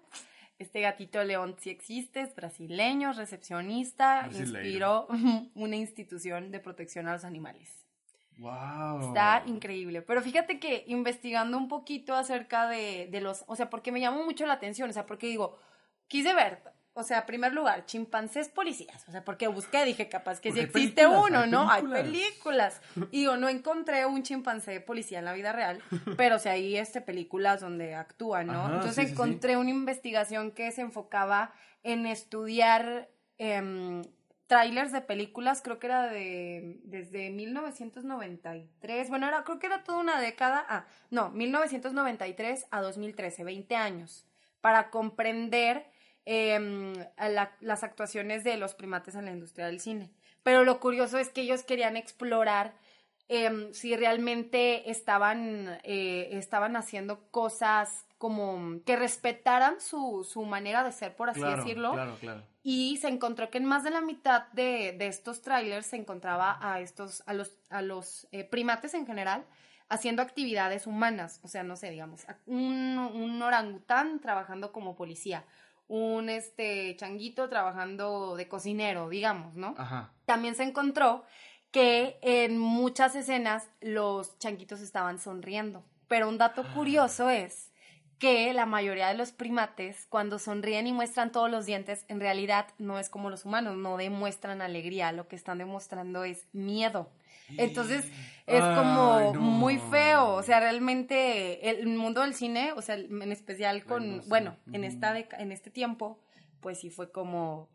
Este 0.57 0.81
gatito 0.81 1.23
león 1.23 1.55
sí 1.59 1.69
existe, 1.69 2.21
es 2.21 2.33
brasileño, 2.33 3.11
recepcionista, 3.13 4.21
Brasileiro. 4.23 5.07
inspiró 5.09 5.51
una 5.55 5.75
institución 5.75 6.51
de 6.51 6.59
protección 6.59 7.07
a 7.07 7.13
los 7.13 7.25
animales. 7.25 7.85
Wow. 8.37 9.07
Está 9.07 9.43
increíble. 9.45 10.01
Pero 10.01 10.21
fíjate 10.21 10.59
que 10.59 10.83
investigando 10.87 11.57
un 11.57 11.67
poquito 11.67 12.15
acerca 12.15 12.67
de, 12.67 13.07
de 13.11 13.21
los, 13.21 13.43
o 13.47 13.55
sea, 13.55 13.69
porque 13.69 13.91
me 13.91 13.99
llamó 13.99 14.23
mucho 14.23 14.45
la 14.45 14.53
atención, 14.53 14.89
o 14.89 14.93
sea, 14.93 15.05
porque 15.05 15.27
digo, 15.27 15.57
quise 16.07 16.33
ver, 16.33 16.61
o 16.97 17.03
sea, 17.03 17.25
primer 17.25 17.53
lugar, 17.53 17.85
chimpancés 17.85 18.47
policías. 18.47 19.03
O 19.09 19.11
sea, 19.11 19.23
porque 19.25 19.49
busqué, 19.49 19.83
dije, 19.83 20.07
capaz 20.07 20.39
que 20.39 20.49
Porque 20.49 20.61
sí 20.61 20.67
existe 20.67 21.05
uno, 21.05 21.41
hay 21.41 21.51
¿no? 21.51 21.69
Hay 21.69 21.83
películas. 21.83 22.81
Y 23.11 23.19
digo, 23.19 23.35
no 23.35 23.49
encontré 23.49 24.05
un 24.05 24.23
chimpancé 24.23 24.79
policía 24.79 25.19
en 25.19 25.25
la 25.25 25.33
vida 25.33 25.51
real, 25.51 25.81
pero 26.17 26.39
sí 26.39 26.47
hay 26.47 26.77
este, 26.77 27.01
películas 27.01 27.59
donde 27.59 27.95
actúan, 27.95 28.47
¿no? 28.47 28.61
Ajá, 28.61 28.75
Entonces 28.75 28.95
sí, 28.95 29.01
sí, 29.01 29.07
sí. 29.07 29.13
encontré 29.13 29.57
una 29.57 29.71
investigación 29.71 30.51
que 30.51 30.71
se 30.71 30.81
enfocaba 30.81 31.53
en 31.83 32.05
estudiar 32.05 33.09
em, 33.37 34.01
trailers 34.47 34.93
de 34.93 35.01
películas, 35.01 35.61
creo 35.61 35.79
que 35.79 35.87
era 35.87 36.07
de 36.07 36.79
desde 36.83 37.29
1993, 37.29 39.09
bueno, 39.09 39.27
era, 39.27 39.43
creo 39.43 39.59
que 39.59 39.67
era 39.67 39.83
toda 39.83 39.97
una 39.97 40.21
década, 40.21 40.65
ah, 40.69 40.85
no, 41.09 41.29
1993 41.31 42.67
a 42.71 42.79
2013, 42.79 43.43
20 43.43 43.75
años, 43.75 44.25
para 44.61 44.89
comprender 44.91 45.93
la- 46.25 47.55
las 47.59 47.83
actuaciones 47.83 48.43
de 48.43 48.57
los 48.57 48.73
primates 48.73 49.15
en 49.15 49.25
la 49.25 49.31
industria 49.31 49.67
del 49.67 49.79
cine. 49.79 50.11
Pero 50.43 50.63
lo 50.63 50.79
curioso 50.79 51.17
es 51.17 51.29
que 51.29 51.41
ellos 51.41 51.63
querían 51.63 51.97
explorar 51.97 52.73
em, 53.27 53.73
si 53.73 53.95
realmente 53.95 54.91
estaban, 54.91 55.79
eh, 55.83 56.29
estaban 56.33 56.75
haciendo 56.75 57.27
cosas 57.31 58.05
como 58.19 58.79
que 58.85 58.95
respetaran 58.95 59.81
su, 59.81 60.23
su 60.29 60.43
manera 60.43 60.83
de 60.83 60.91
ser, 60.91 61.15
por 61.15 61.29
así 61.31 61.39
Claro, 61.41 61.57
decirlo. 61.57 61.91
Claro, 61.93 62.17
claro. 62.19 62.43
Y 62.61 62.97
se 62.97 63.07
encontró 63.07 63.49
que 63.49 63.57
en 63.57 63.65
más 63.65 63.83
de 63.83 63.89
la 63.89 64.01
mitad 64.01 64.47
de, 64.53 64.93
de 64.97 65.07
estos 65.07 65.41
trailers 65.41 65.87
se 65.87 65.95
encontraba 65.95 66.59
a 66.61 66.79
estos, 66.81 67.23
a 67.25 67.33
los, 67.33 67.57
a 67.71 67.81
los 67.81 68.27
eh, 68.31 68.43
primates 68.43 68.93
en 68.93 69.07
general, 69.07 69.43
haciendo 69.89 70.21
actividades 70.21 70.85
humanas. 70.85 71.39
O 71.43 71.47
sea, 71.47 71.63
no 71.63 71.75
sé, 71.75 71.89
digamos, 71.89 72.25
un, 72.45 72.97
un 72.99 73.41
orangután 73.41 74.19
trabajando 74.19 74.71
como 74.71 74.95
policía, 74.95 75.45
un 75.87 76.29
este 76.29 76.95
changuito 76.97 77.49
trabajando 77.49 78.35
de 78.35 78.47
cocinero, 78.47 79.09
digamos, 79.09 79.55
¿no? 79.55 79.75
Ajá. 79.77 80.11
También 80.25 80.55
se 80.55 80.63
encontró 80.63 81.25
que 81.71 82.17
en 82.21 82.57
muchas 82.57 83.15
escenas 83.15 83.69
los 83.81 84.39
changuitos 84.39 84.81
estaban 84.81 85.19
sonriendo. 85.19 85.83
Pero 86.07 86.29
un 86.29 86.37
dato 86.37 86.63
curioso 86.73 87.29
es 87.29 87.71
que 88.19 88.53
la 88.53 88.65
mayoría 88.65 89.07
de 89.07 89.15
los 89.15 89.31
primates, 89.31 90.05
cuando 90.07 90.39
sonríen 90.39 90.87
y 90.87 90.93
muestran 90.93 91.31
todos 91.31 91.51
los 91.51 91.65
dientes, 91.65 92.05
en 92.07 92.19
realidad 92.19 92.67
no 92.77 92.97
es 92.97 93.09
como 93.09 93.29
los 93.29 93.45
humanos, 93.45 93.75
no 93.75 93.97
demuestran 93.97 94.61
alegría, 94.61 95.11
lo 95.11 95.27
que 95.27 95.35
están 95.35 95.57
demostrando 95.57 96.23
es 96.23 96.47
miedo. 96.53 97.09
Entonces 97.57 98.05
es 98.47 98.63
Ay, 98.63 98.75
como 98.75 99.33
no. 99.33 99.41
muy 99.41 99.77
feo, 99.79 100.33
o 100.35 100.43
sea, 100.43 100.59
realmente 100.59 101.69
el 101.69 101.87
mundo 101.87 102.21
del 102.21 102.33
cine, 102.33 102.73
o 102.73 102.81
sea, 102.81 102.95
en 102.95 103.31
especial 103.31 103.83
con, 103.85 104.21
bueno, 104.27 104.55
en 104.71 104.83
esta 104.83 105.13
deca- 105.13 105.39
en 105.39 105.51
este 105.51 105.69
tiempo, 105.71 106.19
pues 106.59 106.79
sí 106.79 106.89
fue 106.89 107.11
como 107.11 107.69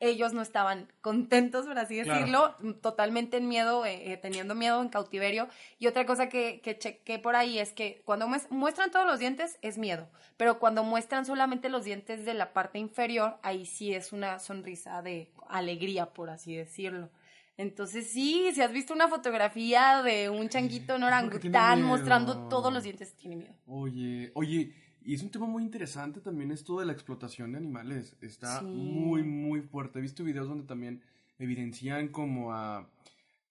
ellos 0.00 0.32
no 0.32 0.42
estaban 0.42 0.92
contentos, 1.00 1.66
por 1.66 1.76
así 1.76 2.00
Claro. 2.00 2.20
decirlo, 2.20 2.74
totalmente 2.80 3.36
en 3.38 3.48
miedo, 3.48 3.84
eh, 3.84 4.12
eh, 4.12 4.16
teniendo 4.16 4.54
miedo 4.54 4.80
en 4.80 4.90
cautiverio. 4.90 5.48
Y 5.80 5.88
otra 5.88 6.06
cosa 6.06 6.28
que, 6.28 6.60
que 6.60 6.78
chequé 6.78 7.18
por 7.18 7.34
ahí 7.34 7.58
es 7.58 7.72
que 7.72 8.00
cuando 8.04 8.28
mues- 8.28 8.46
muestran 8.50 8.92
todos 8.92 9.06
los 9.06 9.18
dientes 9.18 9.58
es 9.60 9.76
miedo, 9.76 10.08
pero 10.36 10.60
cuando 10.60 10.84
muestran 10.84 11.26
solamente 11.26 11.68
los 11.68 11.82
dientes 11.82 12.24
de 12.24 12.34
la 12.34 12.52
parte 12.52 12.78
inferior, 12.78 13.38
ahí 13.42 13.66
sí 13.66 13.92
es 13.92 14.12
una 14.12 14.38
sonrisa 14.38 15.02
de 15.02 15.32
alegría, 15.48 16.06
por 16.06 16.30
así 16.30 16.54
decirlo. 16.54 17.10
Entonces 17.58 18.06
sí, 18.08 18.50
si 18.54 18.62
has 18.62 18.72
visto 18.72 18.94
una 18.94 19.08
fotografía 19.08 20.00
de 20.02 20.30
un 20.30 20.48
changuito 20.48 20.94
en 20.94 21.02
orangután 21.02 21.82
mostrando 21.82 22.48
todos 22.48 22.72
los 22.72 22.84
dientes, 22.84 23.14
tiene 23.14 23.34
miedo. 23.36 23.54
Oye, 23.66 24.30
oye, 24.34 24.72
y 25.02 25.14
es 25.14 25.22
un 25.22 25.30
tema 25.30 25.46
muy 25.46 25.64
interesante 25.64 26.20
también 26.20 26.52
esto 26.52 26.78
de 26.78 26.86
la 26.86 26.92
explotación 26.92 27.50
de 27.52 27.58
animales. 27.58 28.16
Está 28.20 28.60
Sí. 28.60 28.64
muy, 28.66 29.24
muy 29.24 29.60
fuerte. 29.62 29.98
He 29.98 30.02
visto 30.02 30.22
videos 30.22 30.48
donde 30.48 30.66
también 30.66 31.02
evidencian 31.40 32.08
como 32.08 32.52
a 32.54 32.88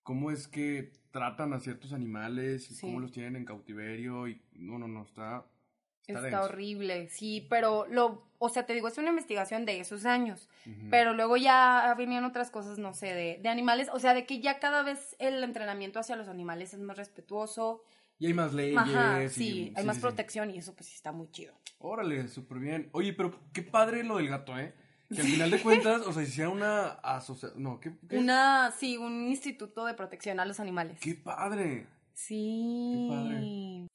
cómo 0.03 0.31
es 0.31 0.47
que 0.47 0.93
tratan 1.11 1.51
a 1.51 1.59
ciertos 1.59 1.91
animales 1.91 2.71
y 2.71 2.75
Sí. 2.75 2.81
cómo 2.87 3.01
los 3.01 3.11
tienen 3.11 3.35
en 3.35 3.43
cautiverio 3.43 4.29
y 4.29 4.41
no, 4.55 4.79
no, 4.79 4.87
no, 4.87 5.03
está 5.03 5.45
está, 6.13 6.43
horrible, 6.43 7.09
sí, 7.09 7.45
pero 7.49 7.85
lo, 7.89 8.23
o 8.39 8.49
sea, 8.49 8.65
te 8.65 8.73
digo, 8.73 8.87
es 8.87 8.97
una 8.97 9.09
investigación 9.09 9.65
de 9.65 9.79
esos 9.79 10.05
años. 10.05 10.49
Pero 10.89 11.13
luego 11.13 11.37
ya 11.37 11.93
venían 11.97 12.23
otras 12.25 12.49
cosas, 12.51 12.77
no 12.77 12.93
sé, 12.93 13.13
de, 13.13 13.39
de 13.41 13.49
animales, 13.49 13.89
o 13.93 13.99
sea, 13.99 14.13
de 14.13 14.25
que 14.25 14.39
ya 14.41 14.59
cada 14.59 14.83
vez 14.83 15.15
el 15.19 15.43
entrenamiento 15.43 15.99
hacia 15.99 16.15
los 16.15 16.27
animales 16.27 16.73
es 16.73 16.79
más 16.79 16.97
respetuoso. 16.97 17.83
Y 18.19 18.25
hay 18.27 18.33
más 18.33 18.53
leyes. 18.53 18.77
Ajá, 18.77 19.23
y- 19.23 19.29
sí, 19.29 19.71
hay 19.75 19.81
sí, 19.83 19.87
más 19.87 19.95
sí, 19.95 20.01
sí. 20.01 20.07
protección 20.07 20.49
y 20.51 20.57
eso 20.57 20.73
pues 20.75 20.93
está 20.93 21.11
muy 21.11 21.29
chido. 21.31 21.53
Órale, 21.79 22.27
súper 22.27 22.57
bien. 22.59 22.89
Oye, 22.93 23.13
pero 23.13 23.39
qué 23.53 23.61
padre 23.61 24.03
lo 24.03 24.17
del 24.17 24.27
gato, 24.29 24.57
¿eh? 24.57 24.73
Que 25.13 25.21
al 25.21 25.27
final 25.27 25.51
de 25.51 25.61
cuentas, 25.61 26.01
o 26.01 26.11
sea, 26.11 26.25
sea 26.25 26.49
una 26.49 26.87
asociación. 27.03 27.63
No, 27.63 27.79
qué, 27.79 27.93
qué, 28.09 28.17
Una, 28.17 28.71
sí, 28.77 28.97
un 28.97 29.27
instituto 29.27 29.85
de 29.85 29.93
protección 29.93 30.39
a 30.41 30.45
los 30.45 30.59
animales. 30.59 30.99
qué 30.99 31.13
padre. 31.15 31.85
Sí. 32.13 33.07
Qué 33.09 33.15
padre. 33.15 33.37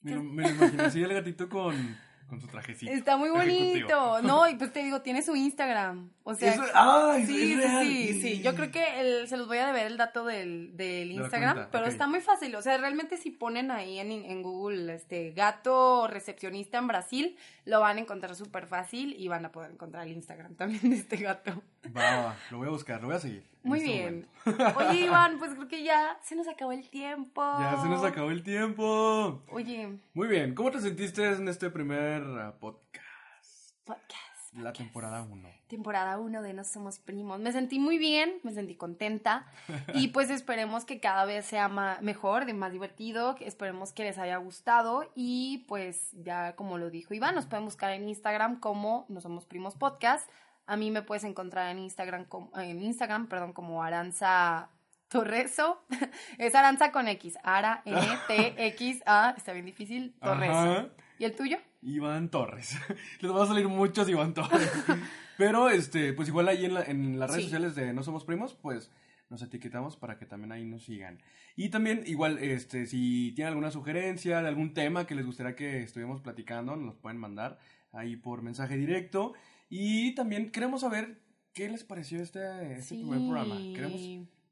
Me 0.03 0.15
lo, 0.15 0.23
me 0.23 0.43
lo 0.43 0.51
imagino 0.51 0.83
así 0.85 1.03
el 1.03 1.13
gatito 1.13 1.49
con, 1.49 1.97
con 2.33 2.41
su 2.41 2.47
trajecito. 2.47 2.91
Está 2.91 3.19
muy 3.19 3.29
ejecutivo. 3.29 3.99
bonito. 4.09 4.23
No, 4.23 4.49
y 4.49 4.55
pues 4.55 4.73
te 4.73 4.83
digo, 4.83 5.03
tiene 5.03 5.21
su 5.21 5.37
Instagram. 5.37 6.09
O 6.25 6.35
sea, 6.35 6.55
Eso- 6.55 6.65
¡Ay! 6.75 7.27
Sí, 7.27 7.35
es 7.35 7.49
sí, 7.49 7.55
real. 7.57 7.85
sí, 7.87 8.23
sí. 8.23 8.41
Yo 8.43 8.55
creo 8.55 8.71
que 8.71 9.01
el- 9.01 9.29
se 9.29 9.37
los 9.37 9.49
voy 9.49 9.59
a 9.59 9.67
deber 9.67 9.87
el 9.87 9.99
dato 9.99 10.25
del, 10.25 10.75
del 10.75 11.11
Instagram, 11.13 11.69
pero 11.71 11.85
está 11.87 12.07
muy 12.07 12.21
fácil. 12.21 12.55
O 12.57 12.63
sea, 12.63 12.79
realmente 12.79 13.19
si 13.19 13.31
ponen 13.31 13.71
ahí 13.71 13.99
en, 13.99 14.11
en 14.13 14.43
Google 14.43 14.95
este 14.95 15.33
gato 15.33 16.07
recepcionista 16.09 16.79
en 16.79 16.87
Brasil, 16.89 17.37
lo 17.67 17.81
van 17.81 17.99
a 17.99 18.01
encontrar 18.01 18.35
súper 18.35 18.67
fácil 18.67 19.15
y 19.19 19.29
van 19.29 19.45
a 19.45 19.53
poder 19.53 19.73
encontrar 19.73 20.07
el 20.07 20.15
Instagram 20.15 20.55
también 20.55 20.89
de 20.89 20.97
este 20.97 21.17
gato. 21.19 21.63
Va, 21.95 22.17
va, 22.23 22.37
lo 22.51 22.59
voy 22.59 22.69
a 22.69 22.71
buscar, 22.71 23.01
lo 23.03 23.09
voy 23.09 23.17
a 23.17 23.21
seguir. 23.21 23.45
Muy 23.65 23.79
este 23.81 23.93
bien. 23.93 24.27
momento. 24.47 24.79
Oye, 24.79 25.01
Iván, 25.07 25.39
pues 25.39 25.53
creo 25.55 25.69
que 25.69 25.83
ya 25.85 26.19
se 26.23 26.35
nos 26.35 26.49
acabó 26.49 26.73
el 26.73 26.89
tiempo. 26.89 27.43
Ya 27.61 27.79
se 27.83 27.89
nos 27.89 28.03
acabó 28.05 28.31
el 28.31 28.43
tiempo. 28.43 29.43
Oye, 29.51 29.99
Muy 30.15 30.29
bien, 30.29 30.55
¿cómo 30.55 30.71
te 30.71 30.81
sentiste 30.81 31.25
en 31.33 31.47
este 31.49 31.69
primer 31.71 32.22
podcast? 32.23 33.85
podcast. 33.85 34.55
La 34.55 34.73
temporada 34.73 35.23
1. 35.23 35.49
temporada 35.67 36.19
1 36.19 36.43
de 36.43 36.53
No 36.53 36.63
Somos 36.63 37.01
Primos. 37.01 37.41
Me 37.41 37.51
sentí 37.51 37.81
muy 37.81 37.99
bien, 37.99 38.35
me 38.45 38.53
sentí 38.53 38.77
contenta 38.77 39.47
y 39.95 40.09
pues 40.09 40.31
esperemos 40.31 40.85
que 40.85 41.01
cada 41.01 41.25
vez 41.25 41.47
sea 41.47 41.69
ma- 41.69 41.99
mejor, 42.01 42.45
de 42.45 42.55
más 42.55 42.71
divertido, 42.71 43.35
esperemos 43.41 43.93
que 43.93 44.05
les 44.05 44.19
haya 44.19 44.37
gustado 44.37 45.11
y 45.17 45.65
pues 45.67 46.11
ya 46.13 46.55
como 46.55 46.79
lo 46.79 46.91
dijo 46.91 47.13
Iván, 47.13 47.35
nos 47.35 47.47
pueden 47.47 47.65
buscar 47.65 47.91
en 47.93 48.09
Instagram 48.09 48.61
como 48.61 49.05
No 49.09 49.21
Somos 49.21 49.45
Primos 49.47 49.75
Podcast. 49.75 50.31
A 50.67 50.77
mí 50.77 50.93
me 50.93 51.03
puedes 51.03 51.25
encontrar 51.25 51.71
en 51.71 51.81
Instagram, 51.81 52.27
como, 52.27 52.57
en 52.57 52.81
Instagram 52.83 53.27
perdón, 53.27 53.53
como 53.53 53.83
Aranza 53.83 54.69
Torreso. 55.09 55.83
es 56.39 56.55
Aranza 56.55 56.93
con 56.93 57.09
X. 57.09 57.37
Ara, 57.43 57.83
N, 57.85 58.01
T, 58.29 58.55
X, 58.69 59.03
A. 59.07 59.35
Está 59.37 59.53
bien 59.53 59.67
difícil. 59.67 60.15
Torreso. 60.23 60.53
Ajá. 60.53 60.89
¿Y 61.19 61.25
el 61.25 61.35
tuyo? 61.35 61.59
Iván 61.83 62.31
Torres. 62.31 62.77
Les 63.21 63.31
van 63.33 63.43
a 63.43 63.47
salir 63.47 63.69
muchos 63.69 64.09
Iván 64.09 64.35
Torres. 64.35 64.71
Pero, 65.39 65.69
este, 65.71 66.13
pues 66.13 66.29
igual 66.29 66.49
ahí 66.49 66.65
en, 66.65 66.75
la- 66.75 66.85
en 66.85 67.19
las 67.19 67.31
redes 67.31 67.45
Sí. 67.45 67.51
sociales 67.51 67.75
de 67.75 67.93
No 67.93 68.03
Somos 68.03 68.25
Primos, 68.25 68.55
pues 68.55 68.91
nos 69.31 69.43
etiquetamos 69.43 69.97
para 69.97 70.19
que 70.19 70.27
también 70.27 70.53
ahí 70.53 70.65
nos 70.65 70.85
sigan. 70.85 71.19
Y 71.57 71.71
también, 71.71 72.03
igual, 72.07 72.39
este, 72.39 72.87
si 72.87 73.33
tienen 73.35 73.49
alguna 73.53 73.71
sugerencia 73.71 74.43
de 74.43 74.49
algún 74.49 74.75
tema 74.75 75.07
que 75.07 75.15
les 75.15 75.25
gustaría 75.25 75.57
que 75.57 75.83
estuviéramos 75.83 76.21
platicando, 76.21 76.77
nos 76.77 76.85
los 76.87 76.97
pueden 76.97 77.19
mandar 77.19 77.59
ahí 77.93 78.17
por 78.17 78.43
mensaje 78.43 78.77
directo. 78.77 79.33
Y 79.71 80.15
también 80.15 80.51
queremos 80.51 80.83
saber 80.83 81.19
qué 81.55 81.69
les 81.71 81.83
pareció 81.83 82.23
este, 82.23 82.75
este 82.75 82.95
primer 82.97 83.19
programa. 83.21 83.57
Queremos, 83.75 84.01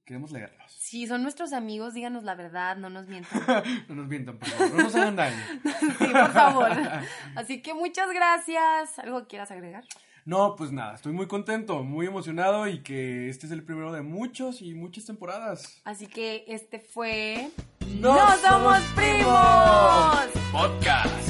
queremos 0.04 0.32
leerlos. 0.32 0.72
Si 0.72 1.06
son 1.06 1.22
nuestros 1.22 1.52
amigos, 1.52 1.94
díganos 1.94 2.24
la 2.24 2.34
verdad, 2.34 2.76
no 2.76 2.90
nos 2.90 3.06
mientan. 3.06 3.40
No 3.88 3.94
nos 3.94 4.08
mientan, 4.08 4.38
por 4.38 4.48
favor. 4.48 4.74
No 4.74 4.82
nos 4.84 4.94
hagan 4.94 5.16
daño. 5.16 5.36
Sí, 5.98 6.06
por 6.06 6.32
favor. 6.32 6.70
Así 7.36 7.62
que 7.62 7.74
muchas 7.74 8.10
gracias. 8.12 8.98
¿Algo 8.98 9.22
que 9.22 9.26
quieras 9.28 9.50
agregar? 9.50 9.84
No, 10.24 10.54
pues 10.56 10.70
nada, 10.70 10.94
estoy 10.94 11.12
muy 11.12 11.26
contento, 11.26 11.82
muy 11.82 12.06
emocionado 12.06 12.68
y 12.68 12.82
que 12.82 13.28
este 13.30 13.46
es 13.46 13.52
el 13.52 13.62
primero 13.62 13.92
de 13.92 14.02
muchos 14.02 14.60
y 14.60 14.74
muchas 14.74 15.06
temporadas. 15.06 15.80
Así 15.84 16.06
que 16.06 16.44
este 16.46 16.78
fue. 16.78 17.50
¡No 17.98 18.16
somos 18.38 18.80
primos! 18.94 20.26
Podcast. 20.52 21.29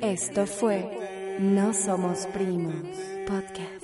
Esto 0.00 0.46
fue 0.46 1.36
No 1.38 1.74
Somos 1.74 2.26
Primos 2.32 2.74
Podcast. 3.26 3.79